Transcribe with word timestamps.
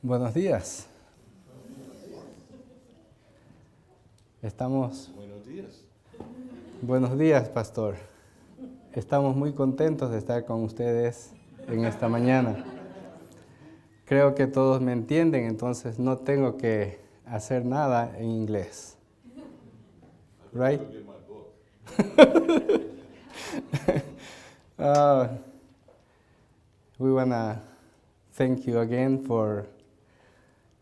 Buenos 0.00 0.32
días. 0.32 0.86
Estamos. 4.40 5.10
Buenos 5.16 5.44
días. 5.44 5.84
Buenos 6.80 7.18
días, 7.18 7.48
pastor. 7.48 7.96
Estamos 8.92 9.34
muy 9.34 9.54
contentos 9.54 10.12
de 10.12 10.18
estar 10.18 10.44
con 10.44 10.62
ustedes 10.62 11.32
en 11.66 11.84
esta 11.84 12.08
mañana. 12.08 12.64
Creo 14.04 14.36
que 14.36 14.46
todos 14.46 14.80
me 14.80 14.92
entienden, 14.92 15.46
entonces 15.46 15.98
no 15.98 16.18
tengo 16.18 16.56
que 16.56 17.00
hacer 17.26 17.64
nada 17.64 18.16
en 18.18 18.30
inglés. 18.30 18.96
Right? 20.52 20.80
uh, 24.78 25.26
we 27.00 27.12
want 27.12 27.32
to 27.32 27.60
thank 28.36 28.60
you 28.64 28.78
again 28.78 29.24
for 29.26 29.66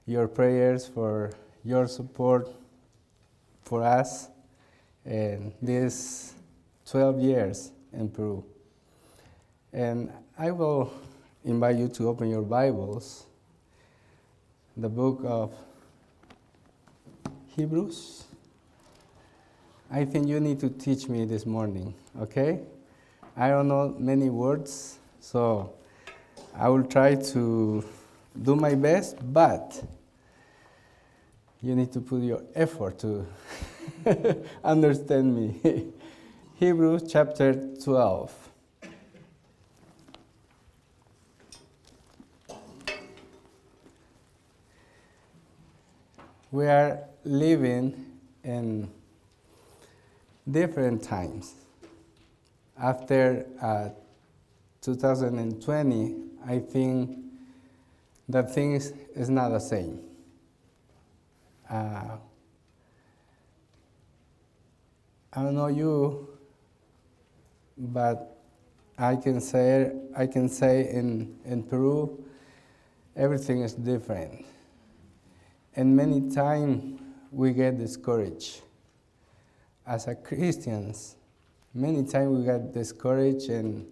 your 0.06 0.28
prayers, 0.28 0.86
for 0.86 1.32
your 1.64 1.88
support 1.88 2.48
for 3.62 3.82
us 3.82 4.28
in 5.04 5.52
these 5.60 6.34
12 6.88 7.20
years 7.20 7.72
in 7.92 8.08
Peru. 8.08 8.44
And 9.72 10.12
I 10.38 10.52
will 10.52 10.92
invite 11.44 11.76
you 11.76 11.88
to 11.88 12.08
open 12.08 12.30
your 12.30 12.42
Bibles, 12.42 13.26
the 14.76 14.88
book 14.88 15.20
of 15.24 15.52
Hebrews. 17.56 18.24
I 19.90 20.04
think 20.04 20.28
you 20.28 20.40
need 20.40 20.60
to 20.60 20.70
teach 20.70 21.08
me 21.08 21.24
this 21.24 21.46
morning, 21.46 21.94
okay? 22.20 22.60
I 23.36 23.48
don't 23.48 23.68
know 23.68 23.94
many 23.98 24.30
words, 24.30 24.98
so 25.20 25.72
I 26.54 26.68
will 26.68 26.84
try 26.84 27.14
to 27.14 27.84
do 28.42 28.56
my 28.56 28.74
best, 28.74 29.16
but 29.32 29.82
you 31.66 31.74
need 31.74 31.92
to 31.92 32.00
put 32.00 32.22
your 32.22 32.44
effort 32.54 32.96
to 33.00 33.26
understand 34.64 35.34
me. 35.34 35.86
Hebrews 36.54 37.10
chapter 37.10 37.54
12. 37.82 38.32
We 46.52 46.66
are 46.66 47.00
living 47.24 48.12
in 48.44 48.88
different 50.48 51.02
times. 51.02 51.54
After 52.80 53.44
uh, 53.60 53.88
2020, 54.82 56.14
I 56.46 56.60
think 56.60 57.18
that 58.28 58.54
things 58.54 58.92
is 59.16 59.28
not 59.28 59.48
the 59.48 59.58
same. 59.58 59.98
Uh, 61.68 62.16
I 65.32 65.42
don't 65.42 65.54
know 65.54 65.66
you, 65.66 66.28
but 67.76 68.38
I 68.98 69.16
can 69.16 69.40
say 69.40 69.92
I 70.16 70.26
can 70.26 70.48
say 70.48 70.88
in, 70.90 71.36
in 71.44 71.62
Peru 71.62 72.24
everything 73.16 73.62
is 73.62 73.74
different. 73.74 74.46
And 75.74 75.94
many 75.94 76.30
times 76.30 77.00
we 77.30 77.52
get 77.52 77.78
discouraged. 77.78 78.62
As 79.86 80.06
a 80.06 80.14
Christians, 80.14 81.16
many 81.74 82.02
times 82.04 82.38
we 82.38 82.44
get 82.44 82.72
discouraged 82.72 83.50
and 83.50 83.86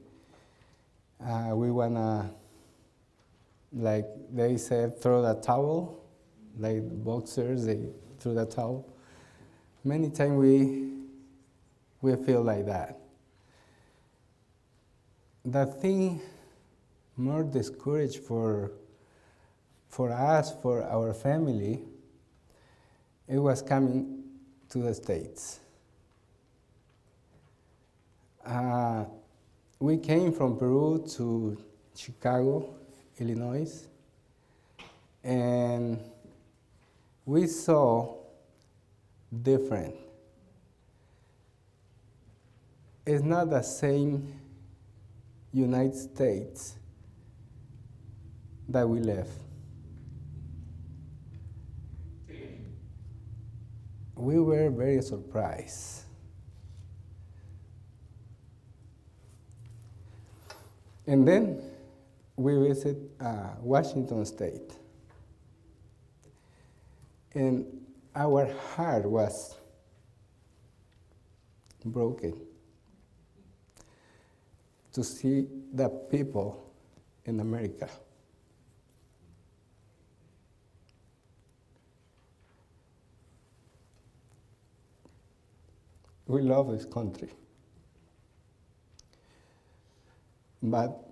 uh, 1.22 1.50
we 1.54 1.70
wanna 1.70 2.30
like 3.72 4.06
they 4.32 4.56
said 4.56 5.00
throw 5.00 5.20
the 5.20 5.34
towel, 5.40 6.03
like 6.58 6.82
boxers 7.04 7.66
they 7.66 7.88
throw 8.18 8.34
the 8.34 8.46
towel. 8.46 8.86
Many 9.82 10.10
times 10.10 10.36
we 10.38 10.92
we 12.00 12.16
feel 12.24 12.42
like 12.42 12.66
that. 12.66 13.00
The 15.44 15.66
thing 15.66 16.20
more 17.16 17.44
discouraged 17.44 18.18
for 18.18 18.72
for 19.88 20.10
us, 20.10 20.52
for 20.60 20.82
our 20.82 21.14
family, 21.14 21.80
it 23.28 23.38
was 23.38 23.62
coming 23.62 24.24
to 24.68 24.78
the 24.78 24.92
States. 24.92 25.60
Uh, 28.44 29.04
we 29.78 29.96
came 29.96 30.32
from 30.32 30.58
Peru 30.58 31.04
to 31.16 31.56
Chicago, 31.94 32.74
Illinois, 33.18 33.86
and 35.22 35.98
we 37.26 37.46
saw 37.46 38.16
different. 39.42 39.94
It's 43.06 43.22
not 43.22 43.50
the 43.50 43.62
same 43.62 44.40
United 45.52 45.96
States 45.96 46.76
that 48.68 48.88
we 48.88 49.00
left. 49.00 49.30
We 54.16 54.38
were 54.40 54.70
very 54.70 55.02
surprised. 55.02 56.04
And 61.06 61.28
then 61.28 61.60
we 62.36 62.56
visit 62.56 62.96
uh, 63.20 63.50
Washington 63.60 64.24
State. 64.24 64.72
And 67.34 67.66
our 68.14 68.46
heart 68.74 69.04
was 69.04 69.56
broken 71.84 72.40
to 74.92 75.02
see 75.02 75.48
the 75.72 75.88
people 75.88 76.72
in 77.24 77.40
America. 77.40 77.88
We 86.26 86.40
love 86.42 86.70
this 86.70 86.86
country. 86.86 87.30
But 90.62 91.04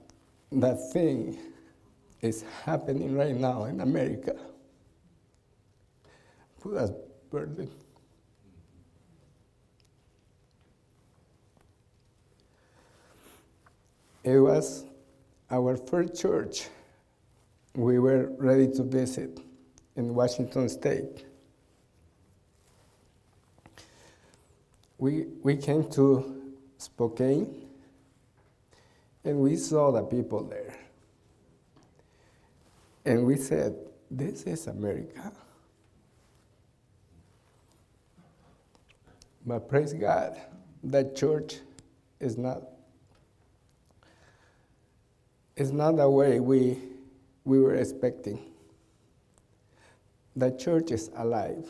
that 0.53 0.93
thing 0.93 1.39
is 2.23 2.45
happening 2.65 3.15
right 3.15 3.37
now 3.37 3.65
in 3.65 3.81
America. 3.81 4.37
Put 6.63 6.75
us 6.75 6.91
burden. 7.31 7.69
It 14.23 14.39
was 14.39 14.85
our 15.51 15.77
first 15.77 16.21
church 16.21 16.69
we 17.75 17.99
were 17.99 18.31
ready 18.39 18.69
to 18.69 18.83
visit 18.85 19.41
in 19.97 20.15
Washington 20.15 20.69
State. 20.69 21.25
We, 24.99 25.27
we 25.43 25.57
came 25.57 25.91
to 25.91 26.55
Spokane 26.79 27.67
and 29.25 29.39
we 29.39 29.57
saw 29.57 29.91
the 29.91 30.03
people 30.03 30.45
there. 30.45 30.77
And 33.05 33.27
we 33.27 33.37
said, 33.37 33.75
This 34.11 34.45
is 34.45 34.69
America. 34.69 35.33
But 39.45 39.69
praise 39.69 39.93
God, 39.93 40.41
that 40.85 41.17
church 41.17 41.57
is 42.21 42.39
not 42.39 42.63
is 45.57 45.73
not 45.73 45.97
the 45.97 46.09
way 46.09 46.41
we 46.41 46.79
we 47.45 47.59
were 47.59 47.75
expecting. 47.75 48.39
The 50.37 50.51
church 50.53 50.93
is 50.93 51.11
alive. 51.17 51.69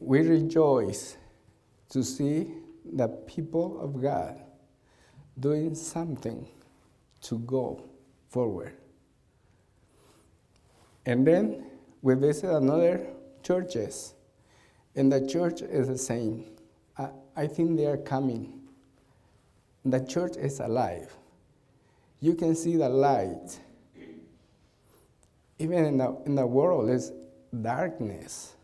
We 0.00 0.20
rejoice 0.20 1.16
to 1.90 2.02
see 2.02 2.52
the 2.84 3.08
people 3.08 3.80
of 3.80 4.00
God 4.00 4.40
doing 5.38 5.74
something 5.74 6.46
to 7.22 7.38
go 7.40 7.84
forward. 8.28 8.74
And 11.06 11.26
then 11.26 11.66
we 12.02 12.14
visit 12.14 12.50
another 12.50 13.06
churches, 13.42 14.14
and 14.94 15.12
the 15.12 15.26
church 15.26 15.62
is 15.62 15.88
the 15.88 15.98
same. 15.98 16.44
I, 16.96 17.08
I 17.36 17.46
think 17.46 17.76
they 17.76 17.86
are 17.86 17.96
coming. 17.96 18.60
The 19.84 20.00
church 20.00 20.36
is 20.36 20.60
alive. 20.60 21.14
You 22.20 22.34
can 22.34 22.54
see 22.54 22.76
the 22.76 22.88
light. 22.88 23.60
Even 25.58 25.84
in 25.84 25.98
the, 25.98 26.16
in 26.26 26.34
the 26.34 26.46
world, 26.46 26.90
is 26.90 27.12
darkness. 27.62 28.54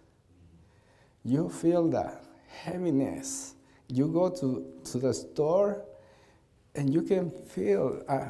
You 1.24 1.48
feel 1.48 1.88
the 1.88 2.12
heaviness 2.48 3.54
you 3.88 4.08
go 4.08 4.30
to, 4.30 4.64
to 4.84 4.98
the 4.98 5.12
store 5.12 5.84
and 6.74 6.92
you 6.92 7.02
can 7.02 7.30
feel 7.30 8.02
uh, 8.08 8.28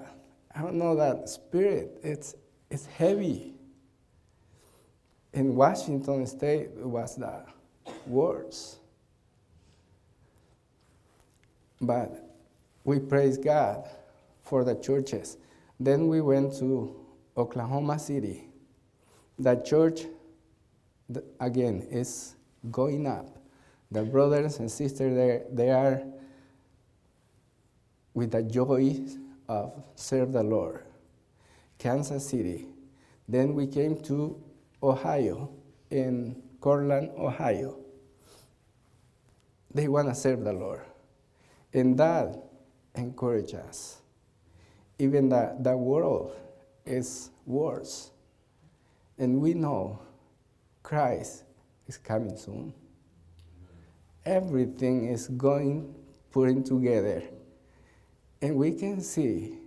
I 0.55 0.63
don't 0.63 0.77
know 0.77 0.95
that 0.97 1.29
spirit. 1.29 1.99
It's 2.03 2.35
it's 2.71 2.87
heavy. 2.87 3.54
In 5.35 5.57
Washington 5.57 6.25
State, 6.29 6.71
was 6.77 7.17
the 7.17 7.43
worst. 8.07 8.77
But 11.81 12.25
we 12.85 13.01
praise 13.01 13.37
God 13.37 13.89
for 14.43 14.63
the 14.63 14.77
churches. 14.77 15.37
Then 15.81 16.07
we 16.07 16.21
went 16.21 16.57
to 16.61 16.95
Oklahoma 17.37 17.99
City. 17.99 18.49
The 19.37 19.57
church, 19.57 20.03
again, 21.41 21.85
is 21.91 22.37
going 22.71 23.09
up. 23.09 23.37
The 23.91 24.05
brothers 24.05 24.61
and 24.61 24.71
sisters 24.71 25.17
there, 25.17 25.43
they 25.51 25.71
are 25.71 26.01
with 28.15 28.31
the 28.31 28.43
joy 28.45 29.01
of 29.49 29.83
serve 29.97 30.33
the 30.33 30.45
Lord. 30.45 30.85
Kansas 31.77 32.29
City. 32.29 32.69
Then 33.29 33.55
we 33.55 33.67
came 33.67 34.01
to 34.03 34.41
Ohio, 34.85 35.51
in 35.91 36.43
Cortland, 36.61 37.11
Ohio. 37.17 37.79
They 39.73 39.89
want 39.89 40.09
to 40.09 40.15
serve 40.15 40.45
the 40.45 40.53
Lord. 40.53 40.83
And 41.73 41.99
that 41.99 42.37
encourages 42.95 43.55
us. 43.55 43.97
Even 44.99 45.29
the, 45.29 45.57
the 45.61 45.77
world 45.77 46.37
is 46.85 47.31
worse. 47.47 48.11
And 49.19 49.41
we 49.41 49.55
know 49.55 50.01
Christ 50.83 51.45
is 51.87 51.97
coming 51.97 52.37
soon. 52.37 52.73
Everything 54.25 55.09
is 55.09 55.29
going, 55.29 55.95
putting 56.31 56.63
together. 56.63 57.23
And 58.43 58.57
we 58.57 58.73
can 58.73 59.01
see 59.01 59.59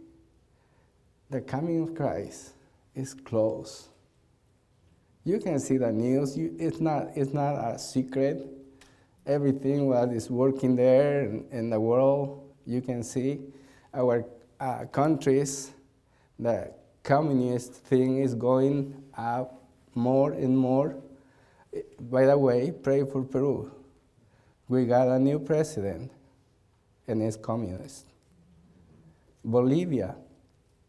the 1.30 1.42
coming 1.42 1.81
of 1.81 1.96
Christ 1.96 2.52
is 2.96 3.13
close. 3.13 3.90
You 5.27 5.39
can 5.39 5.59
see 5.59 5.75
the 5.75 5.91
news. 5.91 6.38
You, 6.38 6.56
it's, 6.57 6.79
not, 6.79 7.09
it's 7.13 7.33
not 7.33 7.56
a 7.56 7.77
secret. 7.77 8.47
Everything 9.25 9.88
what 9.88 10.13
is 10.13 10.29
working 10.29 10.77
there 10.77 11.25
in, 11.25 11.44
in 11.51 11.69
the 11.69 11.77
world, 11.77 12.50
you 12.65 12.79
can 12.79 13.03
see. 13.03 13.41
Our 13.94 14.24
uh, 14.57 14.85
countries, 14.85 15.71
the 16.39 16.71
communist 17.03 17.74
thing 17.74 18.19
is 18.19 18.35
going 18.35 19.03
up 19.18 19.62
more 19.95 20.31
and 20.31 20.57
more. 20.57 20.95
By 22.00 22.25
the 22.25 22.38
way, 22.38 22.71
pray 22.71 23.03
for 23.03 23.21
Peru. 23.21 23.69
We 24.69 24.85
got 24.85 25.09
a 25.09 25.19
new 25.19 25.39
president, 25.39 26.09
and 27.06 27.21
it's 27.21 27.35
communist. 27.35 28.06
Bolivia 29.44 30.15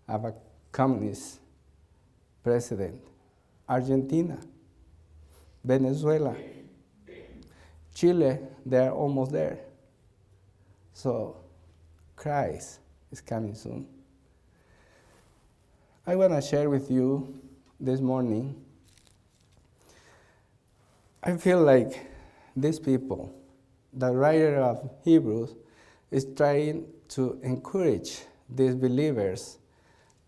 have 0.06 0.26
a 0.26 0.34
communist 0.70 1.40
president. 2.44 3.07
Argentina, 3.68 4.38
Venezuela, 5.64 6.34
Chile, 7.94 8.38
they're 8.64 8.92
almost 8.92 9.32
there. 9.32 9.58
So 10.92 11.36
Christ 12.16 12.80
is 13.10 13.20
coming 13.20 13.54
soon. 13.54 13.86
I 16.06 16.16
want 16.16 16.32
to 16.32 16.40
share 16.40 16.70
with 16.70 16.90
you 16.90 17.38
this 17.78 18.00
morning. 18.00 18.54
I 21.22 21.36
feel 21.36 21.60
like 21.60 22.08
these 22.56 22.78
people, 22.78 23.34
the 23.92 24.10
writer 24.10 24.56
of 24.56 24.90
Hebrews, 25.04 25.54
is 26.10 26.26
trying 26.36 26.86
to 27.08 27.38
encourage 27.42 28.22
these 28.48 28.74
believers 28.74 29.58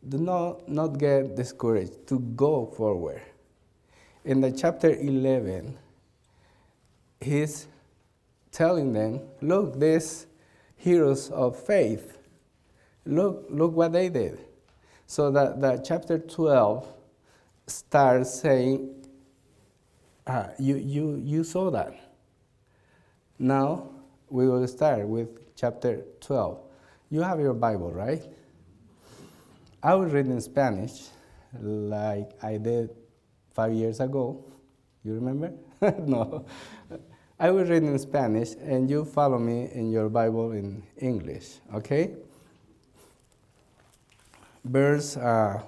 do 0.09 0.19
not, 0.19 0.69
not 0.69 0.99
get 0.99 1.37
discouraged, 1.37 2.07
to 2.09 2.19
go 2.19 2.67
forward. 2.77 3.21
In 4.25 4.41
the 4.41 4.51
chapter 4.51 4.95
11, 4.95 5.77
he's 7.21 7.67
telling 8.51 8.93
them, 8.93 9.21
look, 9.41 9.79
these 9.79 10.27
heroes 10.77 11.31
of 11.31 11.59
faith, 11.59 12.19
look, 13.05 13.47
look 13.51 13.73
what 13.73 13.93
they 13.93 14.09
did. 14.09 14.39
So 15.07 15.31
that 15.33 15.61
the 15.61 15.83
chapter 15.85 16.19
12 16.19 16.87
starts 17.67 18.41
saying, 18.41 19.07
ah, 20.27 20.49
you, 20.59 20.77
you, 20.77 21.21
you 21.23 21.45
saw 21.45 21.71
that. 21.71 21.95
Now 23.39 23.89
we 24.29 24.49
will 24.49 24.67
start 24.67 25.07
with 25.07 25.29
chapter 25.57 26.05
12. 26.21 26.61
You 27.11 27.23
have 27.23 27.41
your 27.41 27.55
Bible, 27.55 27.91
right? 27.91 28.23
I 29.83 29.95
will 29.95 30.07
read 30.07 30.27
in 30.27 30.41
Spanish 30.41 31.09
like 31.61 32.31
I 32.43 32.59
did 32.59 32.91
five 33.55 33.73
years 33.73 34.01
ago. 34.01 34.45
You 35.05 35.15
remember? 35.15 35.53
no. 36.05 36.45
I 37.39 37.51
will 37.51 37.65
read 37.65 37.83
in 37.83 37.99
Spanish 37.99 38.53
and 38.61 38.91
you 38.91 39.07
follow 39.07 39.39
me 39.39 39.71
in 39.73 39.91
your 39.91 40.11
Bible 40.11 40.53
in 40.53 40.83
English, 40.99 41.61
okay? 41.73 42.13
Verse, 44.63 45.17
uh, 45.17 45.63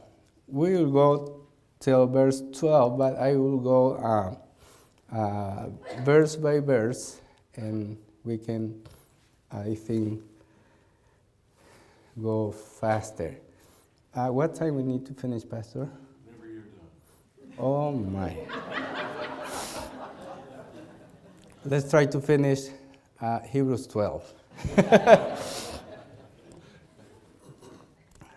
we 0.46 0.76
will 0.76 0.90
go 0.90 1.40
till 1.80 2.06
verse 2.06 2.42
12, 2.52 2.98
but 2.98 3.16
I 3.16 3.36
will 3.36 3.58
go 3.58 3.94
uh, 3.96 5.16
uh, 5.16 5.68
verse 6.04 6.36
by 6.36 6.60
verse 6.60 7.22
and 7.56 7.96
we 8.24 8.36
can, 8.36 8.82
I 9.50 9.74
think, 9.74 10.20
go 12.20 12.52
faster. 12.52 13.34
Uh, 14.14 14.28
what 14.28 14.54
time 14.54 14.76
we 14.76 14.82
need 14.82 15.06
to 15.06 15.14
finish, 15.14 15.42
Pastor? 15.48 15.88
Whenever 16.26 16.46
you're 16.52 16.60
done. 16.60 17.58
Oh 17.58 17.92
my. 17.92 18.36
Let's 21.64 21.88
try 21.90 22.04
to 22.04 22.20
finish 22.20 22.68
uh, 23.22 23.40
Hebrews 23.40 23.86
12. 23.86 24.34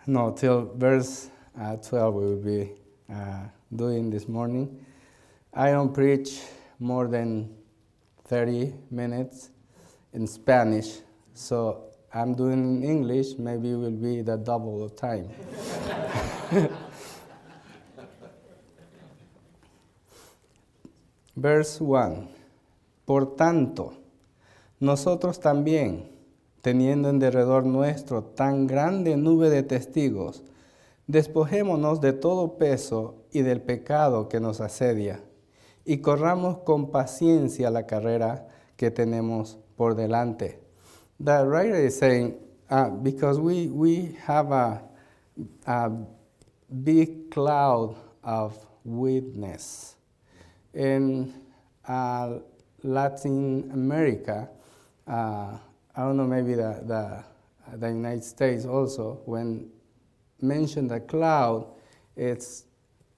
no, 0.08 0.32
till 0.32 0.72
verse 0.76 1.30
uh, 1.60 1.76
12 1.76 2.14
we 2.14 2.26
will 2.26 2.38
be 2.38 2.72
uh, 3.14 3.40
doing 3.76 4.10
this 4.10 4.30
morning. 4.30 4.86
I 5.54 5.72
don't 5.72 5.94
preach 5.94 6.40
more 6.80 7.10
than 7.10 7.54
30 8.24 8.74
minutes 8.92 9.50
in 10.14 10.26
Spanish, 10.26 11.00
so 11.34 11.84
I'm 12.16 12.34
doing 12.34 12.82
in 12.82 12.90
English, 12.90 13.38
maybe 13.38 13.72
it 13.72 13.76
will 13.76 13.92
be 13.92 14.22
the 14.22 14.38
double 14.38 14.86
of 14.86 14.96
time. 14.96 15.28
Verse 21.36 21.82
1. 21.82 22.30
Por 23.04 23.36
tanto, 23.36 23.96
nosotros 24.80 25.42
también, 25.42 26.10
teniendo 26.62 27.10
en 27.10 27.20
derredor 27.20 27.66
nuestro 27.66 28.24
tan 28.24 28.66
grande 28.66 29.18
nube 29.18 29.50
de 29.50 29.64
testigos, 29.64 30.42
despojémonos 31.08 32.00
de 32.00 32.14
todo 32.14 32.58
peso 32.58 33.26
y 33.34 33.42
del 33.42 33.62
pecado 33.62 34.30
que 34.30 34.40
nos 34.40 34.62
asedia, 34.62 35.22
y 35.84 35.98
corramos 35.98 36.60
con 36.60 36.92
paciencia 36.92 37.70
la 37.72 37.86
carrera 37.86 38.48
que 38.78 38.90
tenemos 38.90 39.58
por 39.76 39.96
delante 39.96 40.65
the 41.20 41.46
writer 41.46 41.76
is 41.76 41.98
saying, 41.98 42.38
uh, 42.70 42.90
because 42.90 43.40
we, 43.40 43.68
we 43.68 44.18
have 44.24 44.52
a, 44.52 44.82
a 45.68 45.92
big 46.84 47.32
cloud 47.32 47.96
of 48.24 48.58
witness. 48.84 49.96
In 50.74 51.34
uh, 51.88 52.40
Latin 52.84 53.72
America, 53.72 54.50
uh, 55.08 55.58
I 55.96 56.02
don't 56.02 56.18
know, 56.18 56.28
maybe 56.28 56.56
the, 56.56 56.82
the, 56.86 57.78
the 57.78 57.88
United 57.88 58.24
States 58.24 58.66
also, 58.66 59.22
when 59.26 59.70
mentioned 60.42 60.92
the 60.92 61.00
cloud, 61.00 61.68
it's 62.16 62.66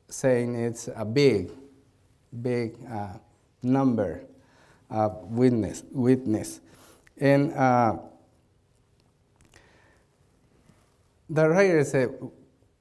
saying 0.09 0.55
it's 0.55 0.89
a 0.95 1.03
big, 1.03 1.51
big 2.41 2.77
uh, 2.89 3.13
number 3.63 4.23
of 4.89 5.23
witness. 5.23 5.83
witness. 5.91 6.61
And 7.19 7.53
uh, 7.53 7.97
the 11.29 11.49
writer 11.49 11.83
said, 11.83 12.09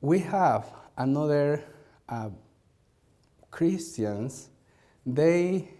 we 0.01 0.19
have 0.21 0.67
another 0.97 1.65
uh, 2.09 2.31
Christians, 3.51 4.51
they, 5.05 5.71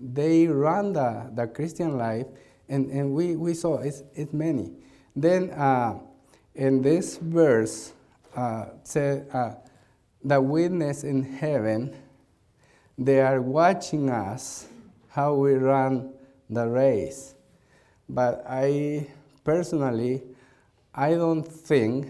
they 0.00 0.46
run 0.46 0.92
the, 0.92 1.30
the 1.34 1.46
Christian 1.46 1.96
life, 1.96 2.26
and, 2.68 2.90
and 2.90 3.14
we, 3.14 3.36
we 3.36 3.54
saw 3.54 3.78
it's, 3.78 4.02
it's 4.14 4.32
many. 4.32 4.72
Then 5.14 5.50
uh, 5.50 5.98
in 6.54 6.82
this 6.82 7.16
verse, 7.18 7.92
uh, 8.36 8.66
said, 8.82 9.28
uh, 9.32 9.54
the 10.22 10.40
witness 10.40 11.04
in 11.04 11.22
heaven, 11.22 11.96
they 12.98 13.20
are 13.20 13.40
watching 13.40 14.10
us 14.10 14.66
how 15.08 15.34
we 15.34 15.54
run 15.54 16.12
the 16.48 16.68
race. 16.68 17.34
But 18.12 18.44
I 18.48 19.06
personally, 19.44 20.22
I 20.92 21.14
don't 21.14 21.46
think 21.46 22.08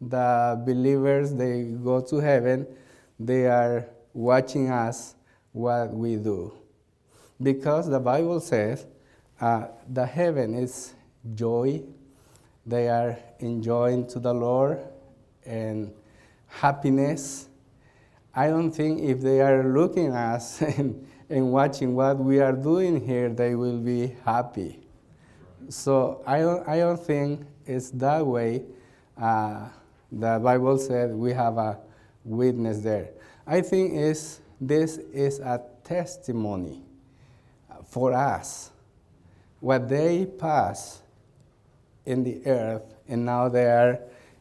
the 0.00 0.62
believers 0.64 1.34
they 1.34 1.64
go 1.64 2.00
to 2.00 2.16
heaven, 2.18 2.64
they 3.18 3.48
are 3.48 3.88
watching 4.14 4.70
us 4.70 5.16
what 5.50 5.92
we 5.92 6.14
do. 6.14 6.54
Because 7.42 7.88
the 7.88 7.98
Bible 7.98 8.38
says 8.38 8.86
uh, 9.40 9.66
the 9.92 10.06
heaven 10.06 10.54
is 10.54 10.94
joy, 11.34 11.82
they 12.64 12.88
are 12.88 13.18
enjoying 13.40 14.06
to 14.06 14.20
the 14.20 14.32
Lord 14.32 14.78
and 15.44 15.92
happiness. 16.46 17.48
I 18.32 18.46
don't 18.46 18.70
think 18.70 19.00
if 19.02 19.22
they 19.22 19.40
are 19.40 19.64
looking 19.64 20.14
at 20.14 20.36
us 20.36 20.62
and, 20.78 21.04
and 21.28 21.50
watching 21.50 21.96
what 21.96 22.16
we 22.16 22.38
are 22.38 22.52
doing 22.52 23.04
here, 23.04 23.28
they 23.28 23.56
will 23.56 23.78
be 23.78 24.14
happy. 24.24 24.85
So 25.68 26.22
I 26.26 26.40
don't, 26.40 26.68
I 26.68 26.78
don't 26.78 27.00
think 27.00 27.46
it's 27.66 27.90
that 27.90 28.24
way. 28.24 28.62
Uh, 29.20 29.68
the 30.12 30.38
Bible 30.42 30.78
said 30.78 31.12
we 31.12 31.32
have 31.32 31.58
a 31.58 31.78
witness 32.24 32.80
there. 32.80 33.10
I 33.46 33.60
think 33.60 33.94
is 33.94 34.40
this 34.60 34.98
is 34.98 35.38
a 35.40 35.62
testimony 35.84 36.82
for 37.88 38.12
us. 38.12 38.70
What 39.60 39.88
they 39.88 40.26
pass 40.26 41.02
in 42.04 42.22
the 42.22 42.46
earth, 42.46 42.82
and 43.08 43.24
now 43.24 43.48
they 43.48 43.66
are 43.66 43.98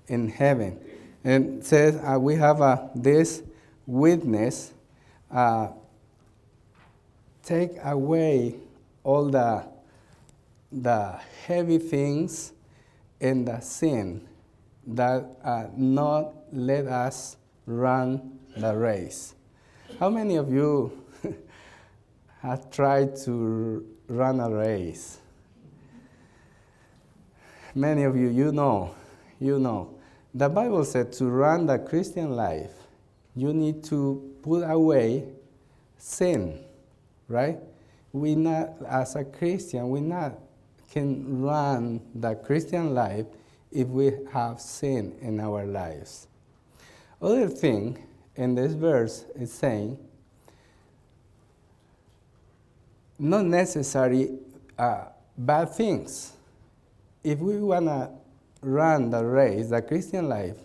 in 0.08 0.30
heaven. 0.30 0.80
And 1.24 1.66
says 1.66 1.96
uh, 1.96 2.20
we 2.20 2.36
have 2.36 2.62
uh, 2.62 2.88
this 2.94 3.42
witness. 3.88 4.72
Uh, 5.32 5.70
take 7.44 7.72
away 7.84 8.56
all 9.04 9.30
the 9.30 9.64
the 10.72 11.20
heavy 11.46 11.78
things 11.78 12.54
and 13.22 13.48
the 13.48 13.60
sin 13.60 14.28
that 14.88 15.26
uh, 15.44 15.68
not 15.76 16.34
let 16.52 16.86
us 16.86 17.38
run 17.66 18.40
the 18.58 18.76
race. 18.76 19.36
How 20.00 20.10
many 20.10 20.36
of 20.36 20.52
you 20.52 21.04
have 22.42 22.70
tried 22.70 23.16
to 23.24 23.86
run 24.08 24.40
a 24.40 24.50
race? 24.50 25.20
Many 27.74 28.04
of 28.04 28.16
you, 28.16 28.30
you 28.30 28.52
know, 28.52 28.96
you 29.40 29.60
know. 29.60 29.96
The 30.34 30.50
Bible 30.50 30.84
said 30.86 31.12
to 31.14 31.26
run 31.26 31.66
the 31.66 31.80
Christian 31.80 32.36
life, 32.36 32.72
you 33.36 33.54
need 33.54 33.84
to 33.86 34.34
put 34.42 34.64
away 34.64 35.26
sin, 35.98 36.64
right? 37.28 37.60
We 38.14 38.36
not, 38.36 38.76
as 38.88 39.16
a 39.16 39.26
Christian, 39.26 39.90
we 39.90 40.00
not 40.00 40.38
can 40.96 41.42
run 41.42 42.00
the 42.16 42.36
Christian 42.36 42.94
life 42.94 43.26
if 43.70 43.86
we 43.90 44.14
have 44.32 44.62
sin 44.62 45.14
in 45.20 45.42
our 45.42 45.66
lives. 45.66 46.28
Other 47.22 47.50
thing 47.50 48.02
in 48.38 48.56
this 48.56 48.72
verse 48.72 49.26
is 49.36 49.52
saying, 49.52 49.98
not 53.20 53.44
necessary 53.44 54.38
uh, 54.80 55.08
bad 55.38 55.74
things. 55.74 56.32
If 57.26 57.40
we 57.40 57.58
want 57.58 57.88
to 57.88 58.12
run 58.62 59.10
the 59.10 59.26
race, 59.26 59.68
the 59.68 59.82
Christian 59.82 60.30
life, 60.30 60.58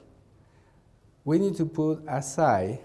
we 1.24 1.40
need 1.40 1.56
to 1.56 1.66
put 1.66 2.04
aside 2.06 2.78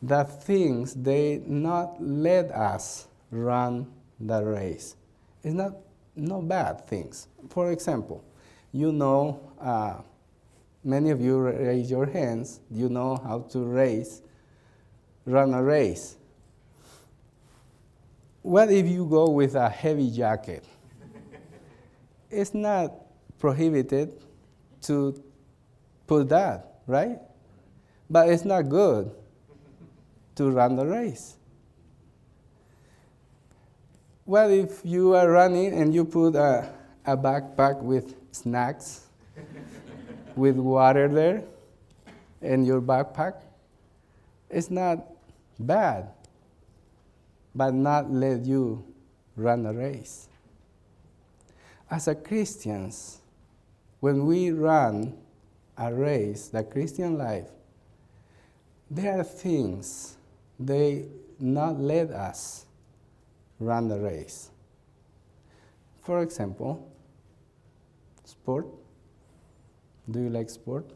the 0.00 0.22
things 0.22 0.94
they 0.94 1.42
not 1.44 2.00
let 2.00 2.52
us 2.52 3.08
run 3.32 3.90
the 4.20 4.44
race. 4.44 4.94
It's 5.42 5.54
not 5.54 5.74
no 6.20 6.42
bad 6.42 6.86
things. 6.86 7.28
For 7.48 7.72
example, 7.72 8.24
you 8.72 8.92
know, 8.92 9.40
uh, 9.60 9.96
many 10.84 11.10
of 11.10 11.20
you 11.20 11.40
raise 11.40 11.90
your 11.90 12.06
hands, 12.06 12.60
you 12.70 12.88
know 12.88 13.16
how 13.16 13.40
to 13.50 13.60
race, 13.60 14.22
run 15.24 15.54
a 15.54 15.62
race. 15.62 16.16
What 18.42 18.70
if 18.70 18.86
you 18.86 19.04
go 19.06 19.30
with 19.30 19.54
a 19.54 19.68
heavy 19.68 20.10
jacket? 20.10 20.64
it's 22.30 22.54
not 22.54 22.92
prohibited 23.38 24.12
to 24.82 25.22
put 26.06 26.28
that, 26.28 26.80
right? 26.86 27.18
But 28.08 28.28
it's 28.28 28.44
not 28.44 28.68
good 28.68 29.10
to 30.36 30.50
run 30.50 30.76
the 30.76 30.86
race. 30.86 31.36
What 34.30 34.52
if 34.52 34.82
you 34.84 35.16
are 35.16 35.28
running 35.28 35.74
and 35.74 35.92
you 35.92 36.04
put 36.04 36.36
a, 36.36 36.70
a 37.04 37.16
backpack 37.16 37.82
with 37.82 38.14
snacks, 38.30 39.08
with 40.36 40.54
water 40.54 41.08
there 41.08 41.42
in 42.40 42.64
your 42.64 42.80
backpack? 42.80 43.42
It's 44.48 44.70
not 44.70 45.04
bad, 45.58 46.10
but 47.56 47.74
not 47.74 48.12
let 48.12 48.44
you 48.44 48.84
run 49.34 49.66
a 49.66 49.72
race. 49.72 50.28
As 51.90 52.06
a 52.06 52.14
Christians, 52.14 53.18
when 53.98 54.26
we 54.26 54.52
run 54.52 55.18
a 55.76 55.92
race, 55.92 56.46
the 56.46 56.62
Christian 56.62 57.18
life, 57.18 57.48
there 58.88 59.18
are 59.18 59.24
things 59.24 60.14
they 60.56 61.08
not 61.40 61.80
let 61.80 62.12
us 62.12 62.66
run 63.60 63.88
the 63.88 63.98
race. 63.98 64.50
For 66.02 66.22
example, 66.22 66.90
sport. 68.24 68.66
Do 70.10 70.20
you 70.20 70.30
like 70.30 70.50
sport? 70.50 70.90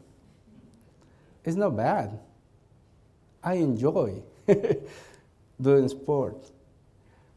It's 1.45 1.55
not 1.55 1.77
bad. 1.77 2.19
I 3.43 3.53
enjoy 3.53 4.23
doing 5.61 5.87
sport. 5.87 6.51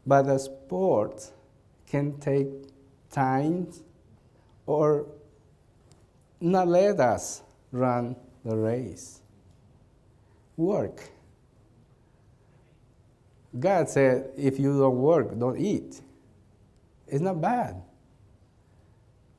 But 0.05 0.27
a 0.27 0.39
sport 0.39 1.31
can 1.87 2.17
take 2.19 2.47
time 3.11 3.71
or 4.65 5.05
not 6.41 6.67
let 6.67 6.99
us 6.99 7.43
run 7.71 8.15
the 8.43 8.55
race. 8.55 9.21
Work. 10.57 11.11
God 13.57 13.89
said, 13.89 14.29
if 14.37 14.59
you 14.59 14.77
don't 14.77 14.97
work, 14.97 15.37
don't 15.37 15.57
eat. 15.57 16.01
It's 17.07 17.21
not 17.21 17.41
bad, 17.41 17.81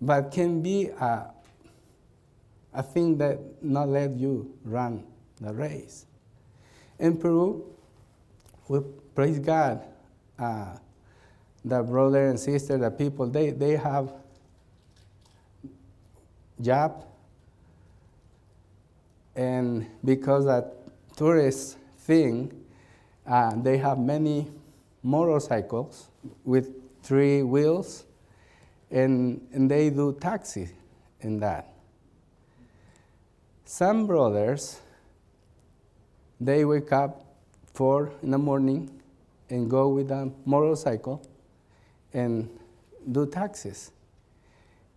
but 0.00 0.32
can 0.32 0.60
be 0.60 0.88
a, 0.88 1.30
a 2.74 2.82
thing 2.82 3.18
that 3.18 3.38
not 3.62 3.88
let 3.88 4.12
you 4.12 4.52
run 4.64 5.04
the 5.40 5.52
race. 5.52 6.06
In 6.98 7.16
Peru, 7.16 7.64
we 8.66 8.80
praise 9.14 9.38
God. 9.38 9.84
Uh, 10.38 10.76
the 11.64 11.82
brother 11.82 12.28
and 12.28 12.40
sister, 12.40 12.78
the 12.78 12.90
people, 12.90 13.26
they, 13.26 13.50
they 13.50 13.76
have 13.76 14.12
job, 16.60 17.04
and 19.36 19.86
because 20.04 20.46
that 20.46 20.74
tourist 21.16 21.76
thing, 21.98 22.59
uh, 23.30 23.54
they 23.62 23.78
have 23.78 23.98
many 23.98 24.48
motorcycles 25.04 26.08
with 26.44 26.68
three 27.02 27.44
wheels, 27.44 28.04
and, 28.90 29.40
and 29.52 29.70
they 29.70 29.88
do 29.88 30.16
taxi 30.20 30.68
in 31.20 31.38
that. 31.38 31.72
Some 33.64 34.08
brothers, 34.08 34.80
they 36.40 36.64
wake 36.64 36.92
up 36.92 37.24
four 37.72 38.12
in 38.20 38.32
the 38.32 38.38
morning 38.38 38.90
and 39.48 39.70
go 39.70 39.88
with 39.88 40.10
a 40.10 40.32
motorcycle 40.44 41.22
and 42.12 42.50
do 43.12 43.26
taxis. 43.26 43.92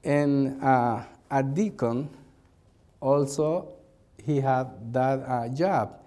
And 0.04 0.62
uh, 0.64 1.04
a 1.30 1.44
deacon 1.44 2.10
also, 3.00 3.74
he 4.26 4.42
had 4.42 4.92
that 4.92 5.20
uh, 5.20 5.50
job. 5.50 6.00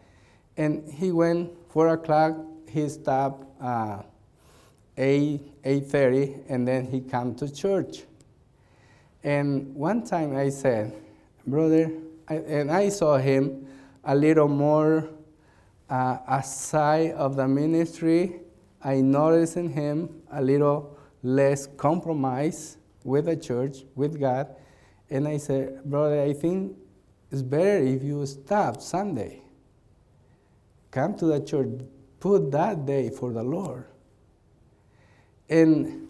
And 0.56 0.90
he 0.92 1.12
went 1.12 1.52
four 1.76 1.88
o'clock, 1.88 2.34
he 2.70 2.88
stopped 2.88 3.44
uh, 3.62 4.00
eight 4.96 5.42
eight 5.62 5.86
thirty, 5.88 6.36
and 6.48 6.66
then 6.66 6.86
he 6.86 7.02
come 7.02 7.34
to 7.34 7.52
church. 7.52 8.04
And 9.22 9.74
one 9.74 10.02
time 10.02 10.34
I 10.34 10.48
said, 10.48 10.94
brother, 11.46 11.92
I, 12.30 12.36
and 12.36 12.72
I 12.72 12.88
saw 12.88 13.18
him 13.18 13.66
a 14.04 14.14
little 14.14 14.48
more 14.48 15.10
uh, 15.90 16.16
aside 16.26 17.10
of 17.12 17.36
the 17.36 17.46
ministry. 17.46 18.40
I 18.82 19.02
noticed 19.02 19.58
in 19.58 19.68
him 19.68 20.22
a 20.32 20.40
little 20.40 20.96
less 21.22 21.66
compromise 21.76 22.78
with 23.04 23.26
the 23.26 23.36
church, 23.36 23.84
with 23.94 24.18
God. 24.18 24.48
And 25.10 25.28
I 25.28 25.36
said, 25.36 25.84
brother, 25.84 26.22
I 26.22 26.32
think 26.32 26.74
it's 27.30 27.42
better 27.42 27.84
if 27.84 28.02
you 28.02 28.24
stop 28.24 28.80
Sunday 28.80 29.42
come 30.96 31.14
to 31.18 31.26
the 31.26 31.40
church, 31.40 31.68
put 32.18 32.50
that 32.52 32.86
day 32.86 33.10
for 33.10 33.32
the 33.32 33.42
Lord. 33.42 33.84
And, 35.48 36.08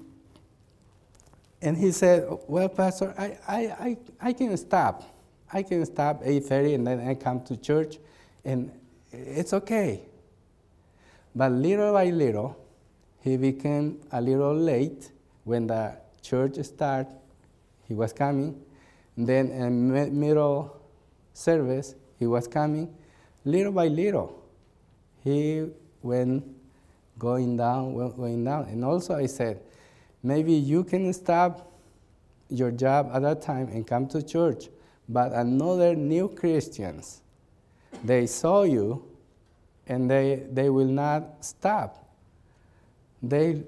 and 1.61 1.77
he 1.77 1.91
said, 1.91 2.29
Well, 2.47 2.69
Pastor, 2.69 3.13
I, 3.19 3.39
I, 3.49 3.61
I, 3.87 3.97
I 4.29 4.33
can 4.33 4.57
stop 4.57 5.03
I 5.53 5.63
can 5.63 5.85
stop 5.87 6.23
8:30 6.23 6.75
and 6.75 6.87
then 6.87 7.09
I 7.09 7.15
come 7.15 7.41
to 7.45 7.57
church 7.57 7.99
and 8.45 8.71
it's 9.13 9.53
okay. 9.53 10.03
But 11.35 11.53
little 11.53 11.93
by 11.93 12.07
little, 12.11 12.57
he 13.21 13.37
became 13.37 14.01
a 14.11 14.21
little 14.21 14.55
late 14.55 15.11
when 15.45 15.67
the 15.67 15.97
church 16.23 16.57
started. 16.65 17.13
He 17.87 17.95
was 17.95 18.13
coming. 18.13 18.61
Then 19.17 19.51
in 19.51 20.21
middle 20.21 20.81
service, 21.33 21.95
he 22.19 22.27
was 22.27 22.49
coming. 22.49 22.95
Little 23.45 23.73
by 23.73 23.89
little, 23.89 24.43
he 25.27 25.67
went 26.03 26.45
going 27.19 27.57
down, 27.57 27.95
went 27.95 28.17
going 28.17 28.45
down. 28.45 28.67
And 28.67 28.85
also 28.85 29.17
I 29.17 29.27
said, 29.27 29.61
maybe 30.23 30.53
you 30.53 30.85
can 30.85 31.13
stop 31.13 31.73
your 32.49 32.71
job 32.71 33.11
at 33.13 33.23
that 33.23 33.43
time 33.43 33.67
and 33.69 33.85
come 33.85 34.07
to 34.09 34.23
church. 34.23 34.69
But 35.09 35.33
another 35.33 35.97
new 35.97 36.29
Christians, 36.29 37.23
they 38.05 38.27
saw 38.27 38.63
you 38.63 39.05
and 39.89 40.09
they, 40.09 40.45
they 40.53 40.71
will 40.71 40.87
not 40.87 41.45
stop. 41.45 42.09
They 43.21 43.65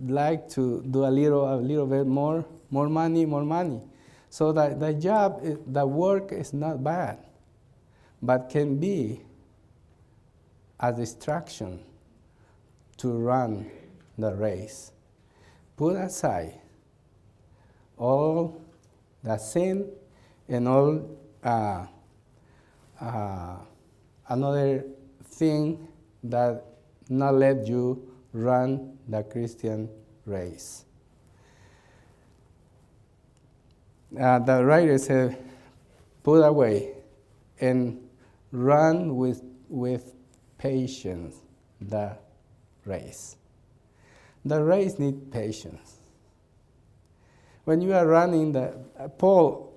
like 0.00 0.48
to 0.50 0.82
do 0.90 1.04
a 1.04 1.12
little, 1.20 1.54
a 1.54 1.56
little 1.56 1.86
bit 1.86 2.04
more, 2.04 2.44
more 2.70 2.88
money, 2.88 3.26
more 3.26 3.44
money. 3.44 3.80
So 4.28 4.50
that 4.50 4.80
the 4.80 4.92
job, 4.92 5.40
eh, 5.44 5.54
the 5.68 5.86
work 5.86 6.32
is 6.32 6.52
not 6.52 6.82
bad, 6.82 7.18
but 8.20 8.50
can 8.50 8.78
be 8.78 9.20
a 10.80 10.92
distraction 10.92 11.80
to 12.96 13.12
run 13.12 13.70
the 14.18 14.34
race. 14.34 14.92
Put 15.76 15.96
aside 15.96 16.60
all 17.96 18.60
the 19.22 19.36
sin 19.38 19.90
and 20.48 20.68
all 20.68 21.18
uh, 21.42 21.86
uh, 23.00 23.56
another 24.28 24.84
thing 25.24 25.88
that 26.22 26.64
not 27.08 27.34
let 27.34 27.66
you 27.66 28.10
run 28.32 28.98
the 29.08 29.22
Christian 29.22 29.88
race. 30.26 30.84
Uh, 34.18 34.38
the 34.38 34.64
writer 34.64 34.96
said, 34.98 35.36
put 36.22 36.40
away 36.42 36.92
and 37.60 38.00
run 38.52 39.16
with, 39.16 39.42
with 39.68 40.14
patience 40.64 41.42
the 41.78 42.16
race. 42.86 43.36
The 44.46 44.64
race 44.64 44.98
needs 44.98 45.20
patience. 45.30 45.98
When 47.64 47.82
you 47.82 47.92
are 47.92 48.06
running, 48.06 48.52
the, 48.52 48.74
uh, 48.98 49.08
Paul, 49.08 49.74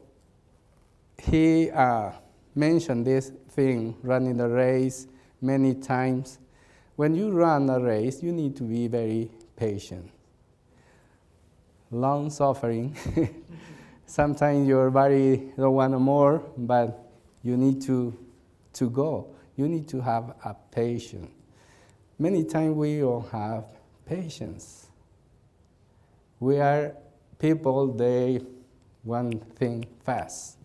he 1.18 1.70
uh, 1.72 2.12
mentioned 2.56 3.06
this 3.06 3.34
thing, 3.50 3.98
running 4.02 4.38
the 4.38 4.48
race, 4.48 5.08
many 5.42 5.74
times. 5.74 6.40
When 6.96 7.16
you 7.16 7.32
run 7.32 7.70
a 7.70 7.82
race, 7.82 8.24
you 8.24 8.32
need 8.32 8.56
to 8.56 8.64
be 8.64 8.88
very 8.88 9.30
patient, 9.58 10.10
long 11.92 12.30
suffering. 12.30 12.96
Sometimes 14.06 14.66
your 14.70 14.90
body 14.90 15.52
don't 15.58 15.74
want 15.74 16.00
more, 16.00 16.42
but 16.56 17.12
you 17.44 17.58
need 17.58 17.82
to, 17.82 18.18
to 18.74 18.90
go. 18.90 19.34
You 19.58 19.68
need 19.68 19.88
to 19.90 20.02
have 20.02 20.36
a 20.46 20.56
patience. 20.72 21.30
Many 22.20 22.46
times 22.46 22.76
we 22.76 23.00
don't 23.00 23.28
have 23.32 23.66
patience. 24.06 24.88
We 26.40 26.60
are 26.60 26.96
people, 27.40 27.88
they 27.88 28.42
want 29.04 29.56
thing 29.58 29.86
fast. 30.06 30.58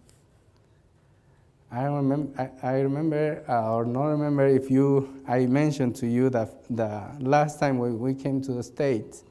I 1.70 1.84
remember, 1.84 2.50
I, 2.62 2.68
I 2.68 2.80
remember 2.80 3.42
uh, 3.48 3.74
or 3.74 3.86
not 3.86 4.08
remember 4.08 4.46
if 4.46 4.70
you, 4.70 5.22
I 5.26 5.46
mentioned 5.46 5.96
to 5.96 6.06
you 6.06 6.28
that 6.28 6.64
the 6.68 7.02
last 7.18 7.58
time 7.58 7.78
we, 7.78 7.92
we 7.92 8.14
came 8.14 8.42
to 8.42 8.52
the 8.52 8.62
States, 8.62 9.24